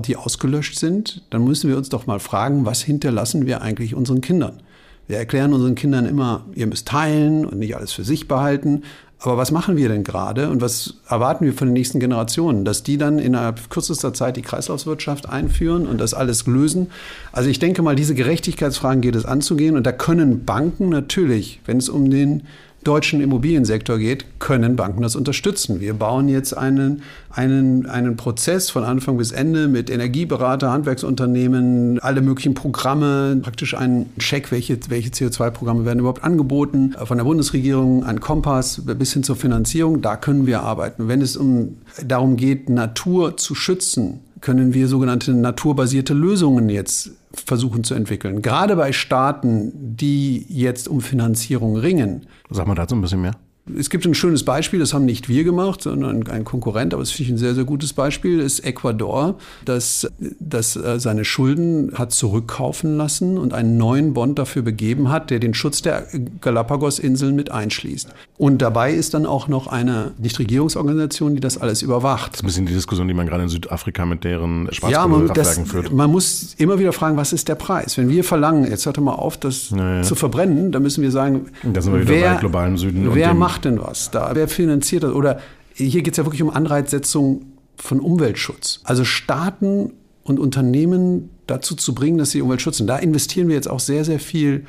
[0.05, 4.21] die ausgelöscht sind, dann müssen wir uns doch mal fragen, was hinterlassen wir eigentlich unseren
[4.21, 4.61] Kindern?
[5.07, 8.83] Wir erklären unseren Kindern immer, ihr müsst teilen und nicht alles für sich behalten.
[9.19, 12.65] Aber was machen wir denn gerade und was erwarten wir von den nächsten Generationen?
[12.65, 16.87] Dass die dann innerhalb kürzester Zeit die Kreislaufswirtschaft einführen und das alles lösen?
[17.31, 21.77] Also ich denke mal, diese Gerechtigkeitsfragen geht es anzugehen und da können Banken natürlich, wenn
[21.77, 22.43] es um den
[22.83, 25.79] deutschen Immobiliensektor geht, können Banken das unterstützen.
[25.79, 32.21] Wir bauen jetzt einen, einen, einen Prozess von Anfang bis Ende mit Energieberater, Handwerksunternehmen, alle
[32.21, 38.19] möglichen Programme, praktisch einen Check, welche, welche CO2-Programme werden überhaupt angeboten, von der Bundesregierung, ein
[38.19, 40.01] Kompass bis hin zur Finanzierung.
[40.01, 41.07] Da können wir arbeiten.
[41.07, 47.85] Wenn es um, darum geht, Natur zu schützen, können wir sogenannte naturbasierte Lösungen jetzt versuchen
[47.85, 48.41] zu entwickeln.
[48.41, 52.27] Gerade bei Staaten, die jetzt um Finanzierung ringen.
[52.49, 53.35] Sag mal dazu ein bisschen mehr.
[53.77, 57.11] Es gibt ein schönes Beispiel, das haben nicht wir gemacht, sondern ein Konkurrent, aber es
[57.11, 62.11] finde ich ein sehr, sehr gutes Beispiel, ist Ecuador, das, das äh, seine Schulden hat
[62.11, 66.07] zurückkaufen lassen und einen neuen Bond dafür begeben hat, der den Schutz der
[66.41, 68.09] Galapagos-Inseln mit einschließt.
[68.37, 72.33] Und dabei ist dann auch noch eine Nichtregierungsorganisation, die das alles überwacht.
[72.33, 75.71] Das ist ein bisschen die Diskussion, die man gerade in Südafrika mit deren Schwarzkohlekraftwerken ja,
[75.71, 75.93] führt.
[75.93, 77.97] Man muss immer wieder fragen, was ist der Preis?
[77.97, 80.03] Wenn wir verlangen, jetzt hört mal auf, das naja.
[80.03, 83.09] zu verbrennen, dann müssen wir sagen, da sind wir wieder wer, bei globalen Süden.
[83.13, 84.31] Wer macht macht denn was da?
[84.33, 85.13] Wer finanziert das?
[85.13, 85.39] Oder
[85.75, 87.45] hier geht es ja wirklich um Anreizsetzung
[87.75, 88.79] von Umweltschutz.
[88.83, 89.93] Also Staaten
[90.23, 92.87] und Unternehmen dazu zu bringen, dass sie Umwelt schützen.
[92.87, 94.65] Da investieren wir jetzt auch sehr, sehr viel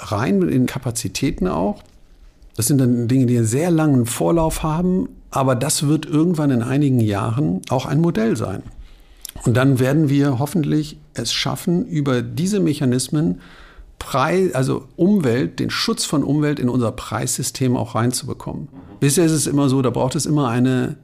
[0.00, 1.82] rein in Kapazitäten auch.
[2.56, 6.62] Das sind dann Dinge, die einen sehr langen Vorlauf haben, aber das wird irgendwann in
[6.62, 8.62] einigen Jahren auch ein Modell sein.
[9.44, 13.40] Und dann werden wir hoffentlich es schaffen, über diese Mechanismen
[14.02, 18.66] Preis, also Umwelt, den Schutz von Umwelt in unser Preissystem auch reinzubekommen.
[18.98, 20.96] Bisher ist es immer so, da braucht es immer eine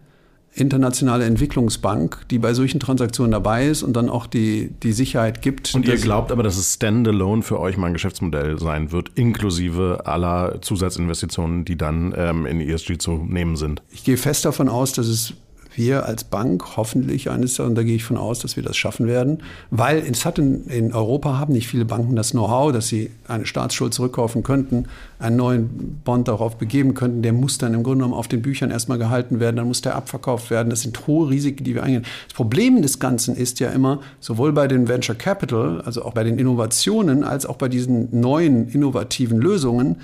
[0.53, 5.77] internationale Entwicklungsbank, die bei solchen Transaktionen dabei ist und dann auch die, die Sicherheit gibt.
[5.77, 10.03] Und ihr glaubt aber, dass es standalone für euch mal ein Geschäftsmodell sein wird, inklusive
[10.05, 13.81] aller Zusatzinvestitionen, die dann ähm, in ESG zu nehmen sind?
[13.93, 15.35] Ich gehe fest davon aus, dass es
[15.79, 19.07] wir als Bank hoffentlich eines, und da gehe ich von aus, dass wir das schaffen
[19.07, 23.11] werden, weil es hat in, in Europa haben nicht viele Banken das Know-how, dass sie
[23.27, 24.87] eine Staatsschuld zurückkaufen könnten,
[25.19, 27.23] einen neuen Bond darauf begeben könnten.
[27.23, 29.95] Der muss dann im Grunde genommen auf den Büchern erstmal gehalten werden, dann muss der
[29.95, 30.71] abverkauft werden.
[30.71, 32.05] Das sind hohe Risiken, die wir eingehen.
[32.27, 36.25] Das Problem des Ganzen ist ja immer, sowohl bei den Venture Capital, also auch bei
[36.25, 39.97] den Innovationen, als auch bei diesen neuen innovativen Lösungen,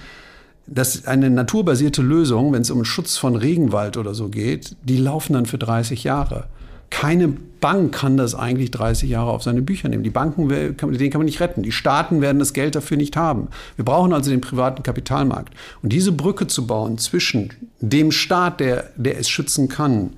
[0.67, 5.35] dass eine naturbasierte Lösung, wenn es um Schutz von Regenwald oder so geht, die laufen
[5.35, 6.47] dann für 30 Jahre.
[6.91, 7.29] Keine
[7.61, 10.05] Bank kann das eigentlich 30 Jahre auf seine Bücher nehmen.
[10.05, 11.63] Die Banken, den kann man nicht retten.
[11.63, 13.49] Die Staaten werden das Geld dafür nicht haben.
[13.77, 15.53] Wir brauchen also den privaten Kapitalmarkt.
[15.83, 20.11] Und diese Brücke zu bauen zwischen dem Staat, der, der es schützen kann,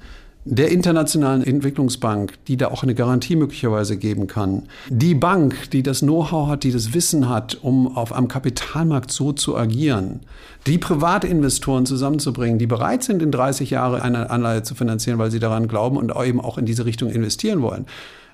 [0.49, 6.01] der Internationalen Entwicklungsbank, die da auch eine Garantie möglicherweise geben kann, die Bank, die das
[6.01, 10.21] Know-how hat, die das Wissen hat, um auf einem Kapitalmarkt so zu agieren,
[10.69, 15.41] die Privatinvestoren zusammenzubringen, die bereit sind, in 30 Jahre eine Anleihe zu finanzieren, weil sie
[15.41, 17.87] daran glauben und eben auch in diese Richtung investieren wollen.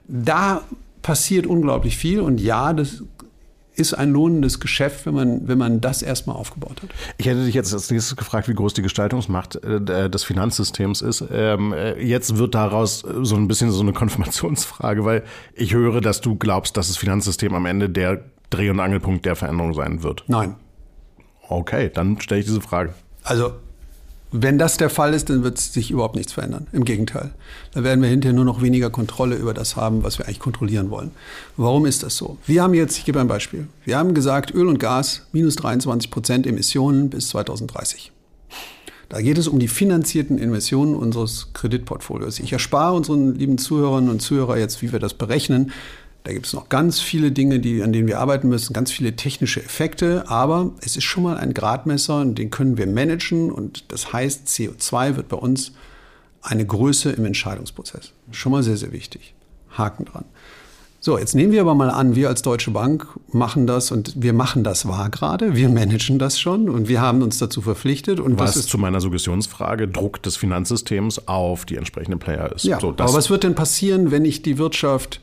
[0.07, 0.61] Da
[1.01, 3.03] passiert unglaublich viel und ja, das
[3.75, 6.91] ist ein lohnendes Geschäft, wenn man, wenn man das erstmal aufgebaut hat.
[7.17, 11.25] Ich hätte dich jetzt als nächstes gefragt, wie groß die Gestaltungsmacht äh, des Finanzsystems ist.
[11.33, 15.23] Ähm, äh, jetzt wird daraus so ein bisschen so eine Konfirmationsfrage, weil
[15.55, 19.37] ich höre, dass du glaubst, dass das Finanzsystem am Ende der Dreh- und Angelpunkt der
[19.37, 20.25] Veränderung sein wird.
[20.27, 20.57] Nein.
[21.49, 22.95] Okay, dann stelle ich diese Frage.
[23.25, 23.55] Also
[24.33, 26.67] wenn das der Fall ist, dann wird sich überhaupt nichts verändern.
[26.73, 27.33] Im Gegenteil.
[27.73, 30.91] Da werden wir hinterher nur noch weniger Kontrolle über das haben, was wir eigentlich kontrollieren
[30.91, 31.11] wollen.
[31.59, 32.39] Warum ist das so?
[32.47, 33.69] Wir haben jetzt, ich gebe ein Beispiel.
[33.85, 38.11] Wir haben gesagt, Öl und Gas minus 23 Prozent Emissionen bis 2030.
[39.13, 42.39] Da geht es um die finanzierten Emissionen unseres Kreditportfolios.
[42.39, 45.71] Ich erspare unseren lieben Zuhörerinnen und Zuhörern jetzt, wie wir das berechnen.
[46.25, 49.17] Da gibt es noch ganz viele Dinge, die, an denen wir arbeiten müssen, ganz viele
[49.17, 53.91] technische Effekte, aber es ist schon mal ein Gradmesser und den können wir managen und
[53.93, 55.73] das heißt, CO2 wird bei uns
[56.41, 58.13] eine Größe im Entscheidungsprozess.
[58.31, 59.35] Schon mal sehr, sehr wichtig.
[59.71, 60.25] Haken dran.
[61.05, 64.33] So, jetzt nehmen wir aber mal an, wir als Deutsche Bank machen das und wir
[64.33, 68.21] machen das wahr gerade, wir managen das schon und wir haben uns dazu verpflichtet.
[68.21, 72.63] Und was, was ist zu meiner Suggestionsfrage Druck des Finanzsystems auf die entsprechenden Player ist.
[72.65, 75.21] Ja, so, aber was wird denn passieren, wenn ich die Wirtschaft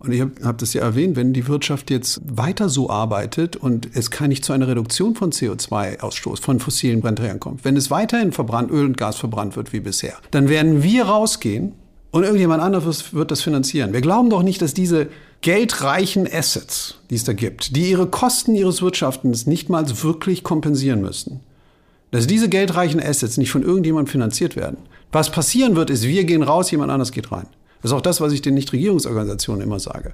[0.00, 3.88] und ich habe hab das ja erwähnt, wenn die Wirtschaft jetzt weiter so arbeitet und
[3.94, 8.32] es kann nicht zu einer Reduktion von CO2-Ausstoß von fossilen Brennträgern kommt, wenn es weiterhin
[8.32, 11.72] verbrannt, Öl und Gas verbrannt wird wie bisher, dann werden wir rausgehen
[12.12, 13.92] und irgendjemand anderes wird das finanzieren.
[13.92, 15.08] Wir glauben doch nicht, dass diese
[15.42, 21.02] geldreichen Assets, die es da gibt, die ihre Kosten ihres Wirtschaftens nicht mal wirklich kompensieren
[21.02, 21.40] müssen,
[22.10, 24.78] dass diese geldreichen Assets nicht von irgendjemandem finanziert werden.
[25.12, 27.46] Was passieren wird, ist, wir gehen raus, jemand anderes geht rein.
[27.82, 30.12] Das ist auch das, was ich den Nichtregierungsorganisationen immer sage.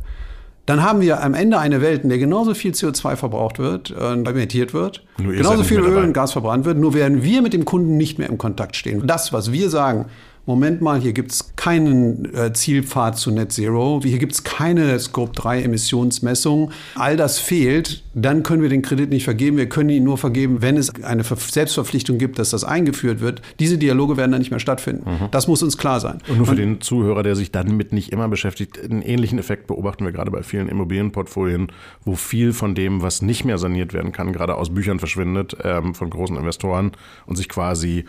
[0.66, 4.14] Dann haben wir am Ende eine Welt, in der genauso viel CO2 verbraucht wird, äh,
[4.14, 7.96] emittiert wird, genauso viel Öl und Gas verbrannt wird, nur werden wir mit dem Kunden
[7.96, 9.06] nicht mehr im Kontakt stehen.
[9.06, 10.06] Das, was wir sagen,
[10.46, 14.98] Moment mal, hier gibt es keinen äh, Zielpfad zu Net Zero, hier gibt es keine
[15.00, 19.56] Scope 3 Emissionsmessung, all das fehlt, dann können wir den Kredit nicht vergeben.
[19.56, 23.42] Wir können ihn nur vergeben, wenn es eine Selbstverpflichtung gibt, dass das eingeführt wird.
[23.58, 25.10] Diese Dialoge werden dann nicht mehr stattfinden.
[25.10, 25.28] Mhm.
[25.32, 26.22] Das muss uns klar sein.
[26.28, 29.66] Und nur für Und, den Zuhörer, der sich damit nicht immer beschäftigt, einen ähnlichen Effekt
[29.66, 31.72] beobachten wir gerade bei vielen Immobilienportfolien,
[32.04, 35.94] wo viel von dem, was nicht mehr saniert werden kann, gerade aus Büchern verschwindet ähm,
[35.96, 36.92] von großen Investoren
[37.26, 38.04] und sich quasi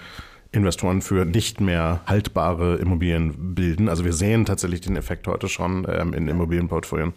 [0.57, 3.87] Investoren für nicht mehr haltbare Immobilien bilden.
[3.87, 7.13] Also wir sehen tatsächlich den Effekt heute schon ähm, in Immobilienportfolien.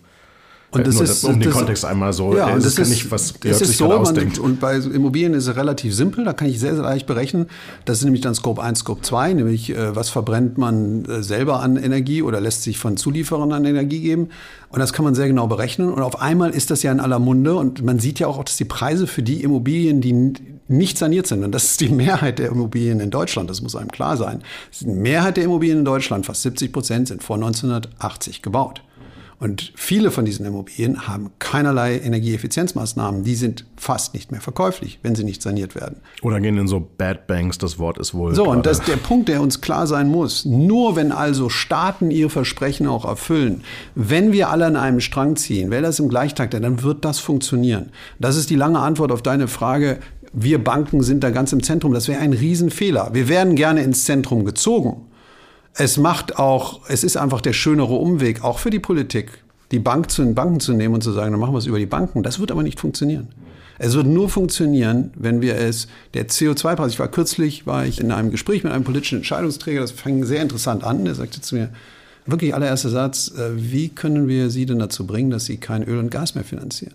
[0.72, 3.56] Und das Nur ist, um den Kontext einmal so, ja, das ist nicht, was Jörg
[3.56, 4.36] sich so, ausdenkt.
[4.38, 7.46] Man, und bei Immobilien ist es relativ simpel, da kann ich sehr, sehr leicht berechnen.
[7.86, 11.60] Das ist nämlich dann Scope 1, Scope 2, nämlich äh, was verbrennt man äh, selber
[11.60, 14.28] an Energie oder lässt sich von Zulieferern an Energie geben.
[14.68, 15.92] Und das kann man sehr genau berechnen.
[15.92, 18.56] Und auf einmal ist das ja in aller Munde und man sieht ja auch, dass
[18.56, 20.36] die Preise für die Immobilien, die
[20.70, 21.44] nicht saniert sind.
[21.44, 23.50] Und das ist die Mehrheit der Immobilien in Deutschland.
[23.50, 24.42] Das muss einem klar sein.
[24.80, 28.82] Die Mehrheit der Immobilien in Deutschland, fast 70 Prozent, sind vor 1980 gebaut.
[29.40, 33.24] Und viele von diesen Immobilien haben keinerlei Energieeffizienzmaßnahmen.
[33.24, 35.96] Die sind fast nicht mehr verkäuflich, wenn sie nicht saniert werden.
[36.20, 38.34] Oder gehen in so Bad Banks, das Wort ist wohl.
[38.34, 38.58] So, gerade.
[38.58, 40.44] und das ist der Punkt, der uns klar sein muss.
[40.44, 43.62] Nur wenn also Staaten ihr Versprechen auch erfüllen,
[43.94, 47.92] wenn wir alle an einem Strang ziehen, wer das im Gleichtakt, dann wird das funktionieren.
[48.18, 50.00] Das ist die lange Antwort auf deine Frage,
[50.32, 51.92] wir Banken sind da ganz im Zentrum.
[51.92, 53.10] Das wäre ein Riesenfehler.
[53.12, 55.06] Wir werden gerne ins Zentrum gezogen.
[55.74, 59.30] Es macht auch, es ist einfach der schönere Umweg, auch für die Politik,
[59.70, 61.78] die Bank zu den Banken zu nehmen und zu sagen, dann machen wir es über
[61.78, 62.22] die Banken.
[62.22, 63.28] Das wird aber nicht funktionieren.
[63.78, 68.12] Es wird nur funktionieren, wenn wir es, der CO2-Preis, ich war kürzlich, war ich in
[68.12, 71.70] einem Gespräch mit einem politischen Entscheidungsträger, das fing sehr interessant an, der sagte zu mir,
[72.26, 75.98] wirklich allererster Satz, äh, wie können wir Sie denn dazu bringen, dass Sie kein Öl
[75.98, 76.94] und Gas mehr finanzieren?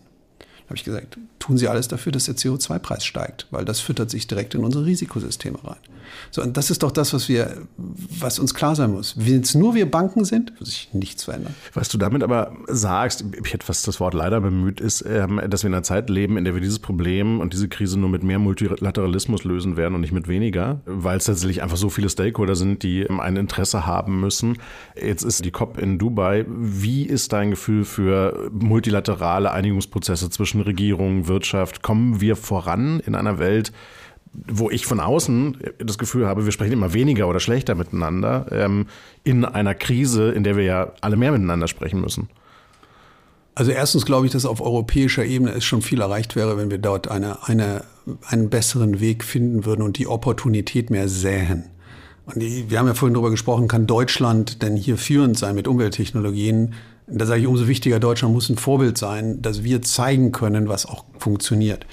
[0.66, 4.28] Habe ich gesagt, tun Sie alles dafür, dass der CO2-Preis steigt, weil das füttert sich
[4.28, 5.78] direkt in unsere Risikosysteme rein.
[6.32, 9.16] So, und das ist doch das, was wir, was uns klar sein muss.
[9.18, 11.56] Wenn es nur wir Banken sind, wird sich nichts verändern.
[11.74, 15.64] Was du damit aber sagst, ich hätte fast das Wort leider bemüht, ist, ähm, dass
[15.64, 18.24] wir in einer Zeit leben, in der wir dieses Problem und diese Krise nur mit
[18.24, 22.56] mehr Multilateralismus lösen werden und nicht mit weniger, weil es tatsächlich einfach so viele Stakeholder
[22.56, 24.58] sind, die ein Interesse haben müssen.
[25.00, 26.46] Jetzt ist die COP in Dubai.
[26.48, 31.82] Wie ist dein Gefühl für multilaterale Einigungsprozesse zwischen Regierung, Wirtschaft?
[31.82, 33.72] Kommen wir voran in einer Welt,
[34.48, 38.88] wo ich von außen das Gefühl habe, wir sprechen immer weniger oder schlechter miteinander, ähm,
[39.24, 42.30] in einer Krise, in der wir ja alle mehr miteinander sprechen müssen?
[43.56, 46.78] Also erstens glaube ich, dass auf europäischer Ebene es schon viel erreicht wäre, wenn wir
[46.78, 47.86] dort eine, eine,
[48.28, 51.64] einen besseren Weg finden würden und die Opportunität mehr sähen.
[52.26, 55.68] Und die, wir haben ja vorhin darüber gesprochen, kann Deutschland denn hier führend sein mit
[55.68, 56.74] Umwelttechnologien?
[57.08, 60.86] Da sage ich, umso wichtiger, Deutschland muss ein Vorbild sein, dass wir zeigen können, was
[60.86, 61.86] auch funktioniert.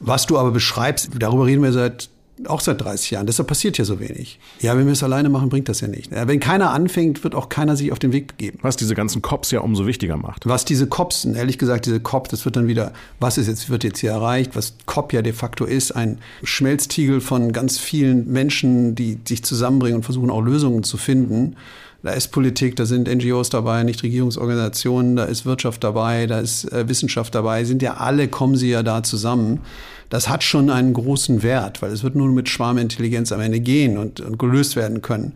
[0.00, 2.08] Was du aber beschreibst, darüber reden wir seit
[2.46, 3.26] auch seit 30 Jahren.
[3.26, 4.38] Deshalb passiert hier so wenig.
[4.60, 6.10] Ja, wenn wir es alleine machen, bringt das ja nicht.
[6.10, 8.58] Wenn keiner anfängt, wird auch keiner sich auf den Weg begeben.
[8.62, 10.46] Was diese ganzen Cops ja umso wichtiger macht.
[10.46, 13.84] Was diese Cops, ehrlich gesagt, diese Cop, das wird dann wieder, was ist jetzt, wird
[13.84, 18.94] jetzt hier erreicht, was Cop ja de facto ist, ein Schmelztiegel von ganz vielen Menschen,
[18.94, 21.56] die sich zusammenbringen und versuchen auch Lösungen zu finden.
[22.02, 26.88] Da ist Politik, da sind NGOs dabei, Nichtregierungsorganisationen, da ist Wirtschaft dabei, da ist äh,
[26.88, 29.60] Wissenschaft dabei, sind ja alle, kommen sie ja da zusammen.
[30.08, 33.98] Das hat schon einen großen Wert, weil es wird nur mit Schwarmintelligenz am Ende gehen
[33.98, 35.34] und, und gelöst werden können.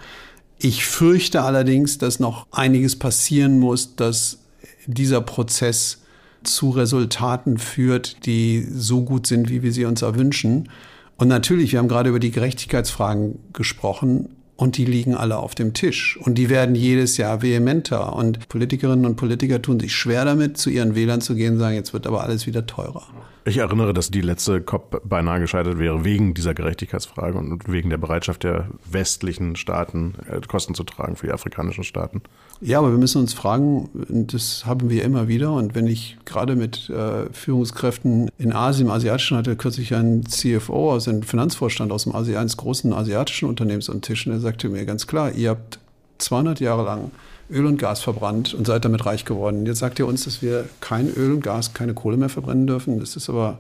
[0.59, 4.39] Ich fürchte allerdings, dass noch einiges passieren muss, dass
[4.87, 5.99] dieser Prozess
[6.45, 10.71] zu Resultaten führt, die so gut sind, wie wir sie uns erwünschen.
[11.17, 14.31] Und natürlich, wir haben gerade über die Gerechtigkeitsfragen gesprochen.
[14.57, 16.17] Und die liegen alle auf dem Tisch.
[16.17, 18.15] Und die werden jedes Jahr vehementer.
[18.15, 21.75] Und Politikerinnen und Politiker tun sich schwer damit, zu ihren Wählern zu gehen und sagen,
[21.75, 23.03] jetzt wird aber alles wieder teurer.
[23.47, 27.99] Ich erinnere, dass die letzte COP beinahe gescheitert wäre wegen dieser Gerechtigkeitsfrage und wegen der
[27.99, 32.23] Bereitschaft der westlichen Staaten, äh, Kosten zu tragen für die afrikanischen Staaten.
[32.61, 35.53] Ja, aber wir müssen uns fragen, das haben wir immer wieder.
[35.53, 40.93] Und wenn ich gerade mit äh, Führungskräften in Asien, im Asiatischen, hatte kürzlich einen CFO
[40.93, 44.69] aus dem Finanzvorstand aus dem Asi eines großen asiatischen Unternehmens am Tisch und der sagte
[44.69, 45.79] mir ganz klar, ihr habt
[46.19, 47.11] 200 Jahre lang
[47.51, 49.67] Öl und Gas verbrannt und seid damit reich geworden.
[49.67, 53.01] Jetzt sagt ihr uns, dass wir kein Öl und Gas, keine Kohle mehr verbrennen dürfen.
[53.01, 53.59] Das ist aber.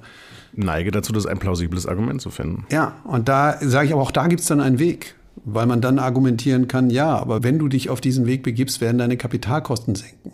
[0.54, 2.64] Neige dazu, das ein plausibles Argument zu finden.
[2.70, 5.16] Ja, und da sage ich aber auch, da gibt es dann einen Weg.
[5.44, 8.98] Weil man dann argumentieren kann, ja, aber wenn du dich auf diesen Weg begibst, werden
[8.98, 10.32] deine Kapitalkosten senken.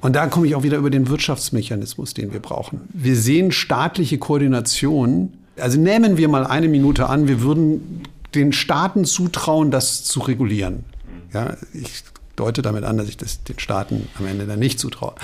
[0.00, 2.82] Und da komme ich auch wieder über den Wirtschaftsmechanismus, den wir brauchen.
[2.92, 5.32] Wir sehen staatliche Koordination.
[5.58, 8.02] Also nehmen wir mal eine Minute an, wir würden
[8.34, 10.84] den Staaten zutrauen, das zu regulieren.
[11.32, 12.04] Ja, ich
[12.36, 15.14] deute damit an, dass ich das den Staaten am Ende dann nicht zutraue.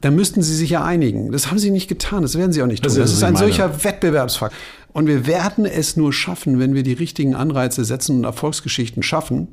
[0.00, 1.30] Dann müssten sie sich ja einigen.
[1.30, 2.88] Das haben sie nicht getan, das werden sie auch nicht tun.
[2.88, 4.54] Das ist, das ist ein solcher Wettbewerbsfakt.
[4.92, 9.48] Und wir werden es nur schaffen, wenn wir die richtigen Anreize setzen und Erfolgsgeschichten schaffen.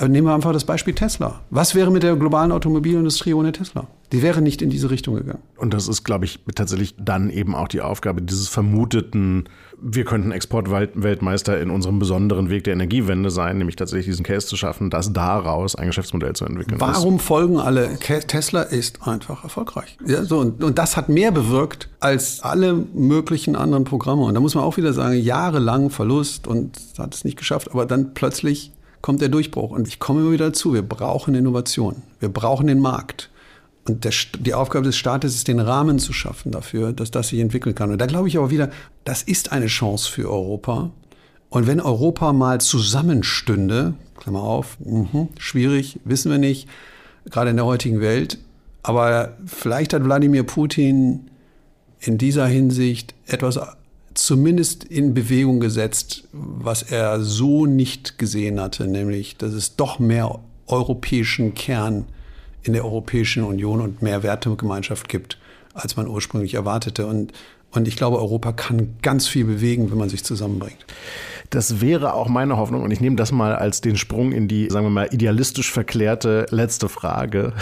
[0.00, 1.42] Nehmen wir einfach das Beispiel Tesla.
[1.50, 3.86] Was wäre mit der globalen Automobilindustrie ohne Tesla?
[4.12, 5.42] Die wäre nicht in diese Richtung gegangen.
[5.56, 9.44] Und das ist, glaube ich, tatsächlich dann eben auch die Aufgabe dieses vermuteten,
[9.82, 14.56] wir könnten Exportweltmeister in unserem besonderen Weg der Energiewende sein, nämlich tatsächlich diesen Case zu
[14.56, 16.80] schaffen, das daraus ein Geschäftsmodell zu entwickeln.
[16.80, 17.22] Warum ist.
[17.22, 17.98] folgen alle?
[17.98, 19.96] Tesla ist einfach erfolgreich.
[20.06, 24.22] Ja, so, und, und das hat mehr bewirkt als alle möglichen anderen Programme.
[24.22, 27.86] Und da muss man auch wieder sagen, jahrelang Verlust und hat es nicht geschafft, aber
[27.86, 29.70] dann plötzlich kommt der Durchbruch.
[29.70, 32.02] Und ich komme immer wieder dazu, wir brauchen Innovation.
[32.18, 33.30] Wir brauchen den Markt.
[33.88, 37.40] Und der, die Aufgabe des Staates ist, den Rahmen zu schaffen dafür, dass das sich
[37.40, 37.90] entwickeln kann.
[37.90, 38.70] Und da glaube ich aber wieder,
[39.04, 40.90] das ist eine Chance für Europa.
[41.48, 46.68] Und wenn Europa mal zusammenstünde, Klammer auf, mh, schwierig, wissen wir nicht,
[47.30, 48.38] gerade in der heutigen Welt,
[48.82, 51.30] aber vielleicht hat Wladimir Putin
[51.98, 53.58] in dieser Hinsicht etwas
[54.14, 60.40] zumindest in Bewegung gesetzt, was er so nicht gesehen hatte, nämlich, dass es doch mehr
[60.66, 62.19] europäischen Kern gibt
[62.62, 65.38] in der Europäischen Union und mehr Wertegemeinschaft gibt,
[65.74, 67.06] als man ursprünglich erwartete.
[67.06, 67.32] Und,
[67.70, 70.84] und ich glaube, Europa kann ganz viel bewegen, wenn man sich zusammenbringt.
[71.50, 74.68] Das wäre auch meine Hoffnung und ich nehme das mal als den Sprung in die,
[74.70, 77.54] sagen wir mal, idealistisch verklärte letzte Frage.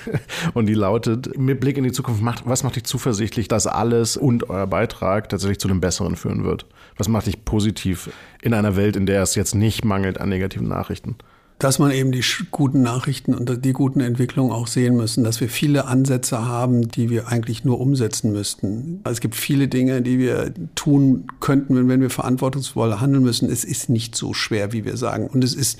[0.54, 4.16] und die lautet, mit Blick in die Zukunft, macht, was macht dich zuversichtlich, dass alles
[4.16, 6.64] und euer Beitrag tatsächlich zu dem Besseren führen wird?
[6.96, 8.08] Was macht dich positiv
[8.40, 11.16] in einer Welt, in der es jetzt nicht mangelt an negativen Nachrichten?
[11.64, 15.48] Dass man eben die guten Nachrichten und die guten Entwicklungen auch sehen müssen, dass wir
[15.48, 19.00] viele Ansätze haben, die wir eigentlich nur umsetzen müssten.
[19.04, 23.50] Es gibt viele Dinge, die wir tun könnten, wenn wir verantwortungsvoll handeln müssen.
[23.50, 25.26] Es ist nicht so schwer, wie wir sagen.
[25.26, 25.78] Und es ist,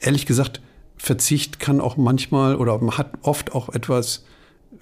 [0.00, 0.60] ehrlich gesagt,
[0.96, 4.24] Verzicht kann auch manchmal oder hat oft auch etwas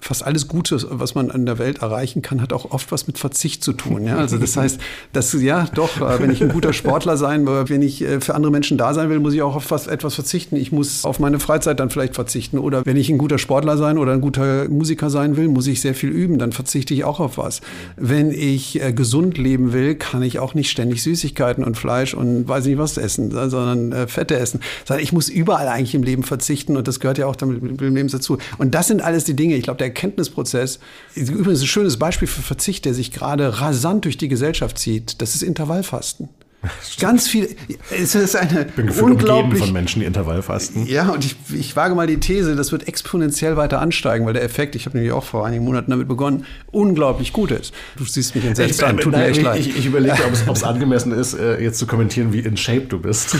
[0.01, 3.17] fast alles Gute, was man in der Welt erreichen kann, hat auch oft was mit
[3.17, 4.05] Verzicht zu tun.
[4.05, 4.17] Ja?
[4.17, 4.79] Also das heißt,
[5.13, 8.51] dass ja doch, äh, wenn ich ein guter Sportler sein, wenn ich äh, für andere
[8.51, 10.55] Menschen da sein will, muss ich auch auf was, etwas verzichten.
[10.55, 12.57] Ich muss auf meine Freizeit dann vielleicht verzichten.
[12.57, 15.81] Oder wenn ich ein guter Sportler sein oder ein guter Musiker sein will, muss ich
[15.81, 16.37] sehr viel üben.
[16.39, 17.61] Dann verzichte ich auch auf was.
[17.97, 22.47] Wenn ich äh, gesund leben will, kann ich auch nicht ständig Süßigkeiten und Fleisch und
[22.47, 24.61] weiß nicht was essen, sondern Fette essen.
[24.99, 27.95] Ich muss überall eigentlich im Leben verzichten und das gehört ja auch damit mit dem
[27.95, 28.37] Leben dazu.
[28.57, 29.55] Und das sind alles die Dinge.
[29.55, 30.79] Ich glaube, der Erkenntnisprozess,
[31.15, 35.35] übrigens ein schönes Beispiel für Verzicht, der sich gerade rasant durch die Gesellschaft zieht, das
[35.35, 36.29] ist Intervallfasten.
[36.99, 37.55] Ganz viel.
[37.89, 40.87] Es ist eine ich bin unglaublich von Menschen, die Intervallfasten.
[40.87, 44.43] Ja, und ich, ich wage mal die These, das wird exponentiell weiter ansteigen, weil der
[44.43, 47.73] Effekt, ich habe nämlich auch vor einigen Monaten damit begonnen, unglaublich gut ist.
[47.95, 49.59] Du siehst mich entsetzt an, tut mir echt leid.
[49.59, 50.17] Ich, ich überlege,
[50.47, 53.37] ob es angemessen ist, äh, jetzt zu kommentieren, wie in Shape du bist.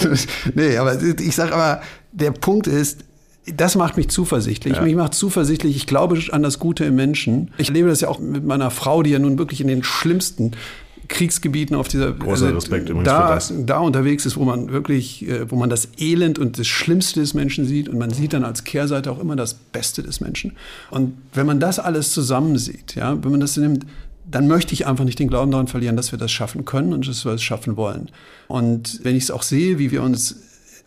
[0.54, 1.82] nee, aber ich sage aber,
[2.12, 3.04] der Punkt ist,
[3.46, 4.76] das macht mich zuversichtlich.
[4.76, 4.82] Ja.
[4.82, 7.50] Mich macht zuversichtlich, ich glaube an das Gute im Menschen.
[7.58, 10.52] Ich lebe das ja auch mit meiner Frau, die ja nun wirklich in den schlimmsten
[11.08, 13.52] Kriegsgebieten auf dieser Großer also Respekt übrigens da, für das.
[13.66, 17.34] da unterwegs ist, wo man wirklich, äh, wo man das Elend und das Schlimmste des
[17.34, 20.52] Menschen sieht und man sieht dann als Kehrseite auch immer das Beste des Menschen.
[20.90, 23.86] Und wenn man das alles zusammensieht, ja, wenn man das nimmt,
[24.30, 27.08] dann möchte ich einfach nicht den Glauben daran verlieren, dass wir das schaffen können und
[27.08, 28.10] dass wir es schaffen wollen.
[28.46, 30.36] Und wenn ich es auch sehe, wie wir uns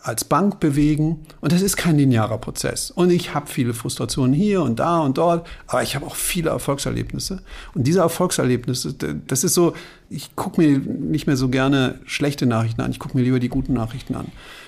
[0.03, 1.25] als Bank bewegen.
[1.39, 2.91] Und das ist kein linearer Prozess.
[2.91, 6.49] Und ich habe viele Frustrationen hier und da und dort, aber ich habe auch viele
[6.49, 7.41] Erfolgserlebnisse.
[7.73, 8.93] Und diese Erfolgserlebnisse,
[9.25, 9.73] das ist so,
[10.09, 13.49] ich gucke mir nicht mehr so gerne schlechte Nachrichten an, ich gucke mir lieber die
[13.49, 14.27] guten Nachrichten an.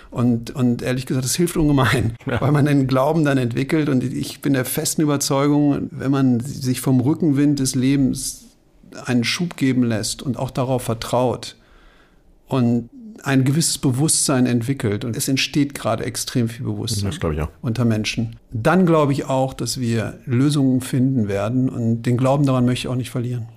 [0.10, 2.40] Und, und ehrlich gesagt, das hilft ungemein, ja.
[2.40, 3.90] weil man den Glauben dann entwickelt.
[3.90, 8.46] Und ich bin der festen Überzeugung, wenn man sich vom Rückenwind des Lebens
[9.04, 11.58] einen Schub geben lässt und auch darauf vertraut
[12.48, 12.90] und
[13.26, 17.12] ein gewisses Bewusstsein entwickelt und es entsteht gerade extrem viel Bewusstsein
[17.62, 18.38] unter Menschen.
[18.52, 22.88] Dann glaube ich auch, dass wir Lösungen finden werden und den Glauben daran möchte ich
[22.88, 23.48] auch nicht verlieren.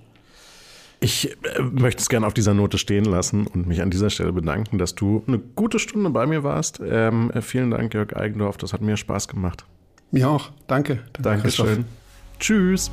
[1.01, 4.33] Ich äh, möchte es gerne auf dieser Note stehen lassen und mich an dieser Stelle
[4.33, 6.81] bedanken, dass du eine gute Stunde bei mir warst.
[6.85, 8.57] Ähm, äh, vielen Dank, Jörg Eigendorf.
[8.57, 9.65] Das hat mir Spaß gemacht.
[10.11, 10.51] Mir auch.
[10.67, 11.01] Danke.
[11.21, 11.85] Dankeschön.
[12.41, 12.91] Tschüss.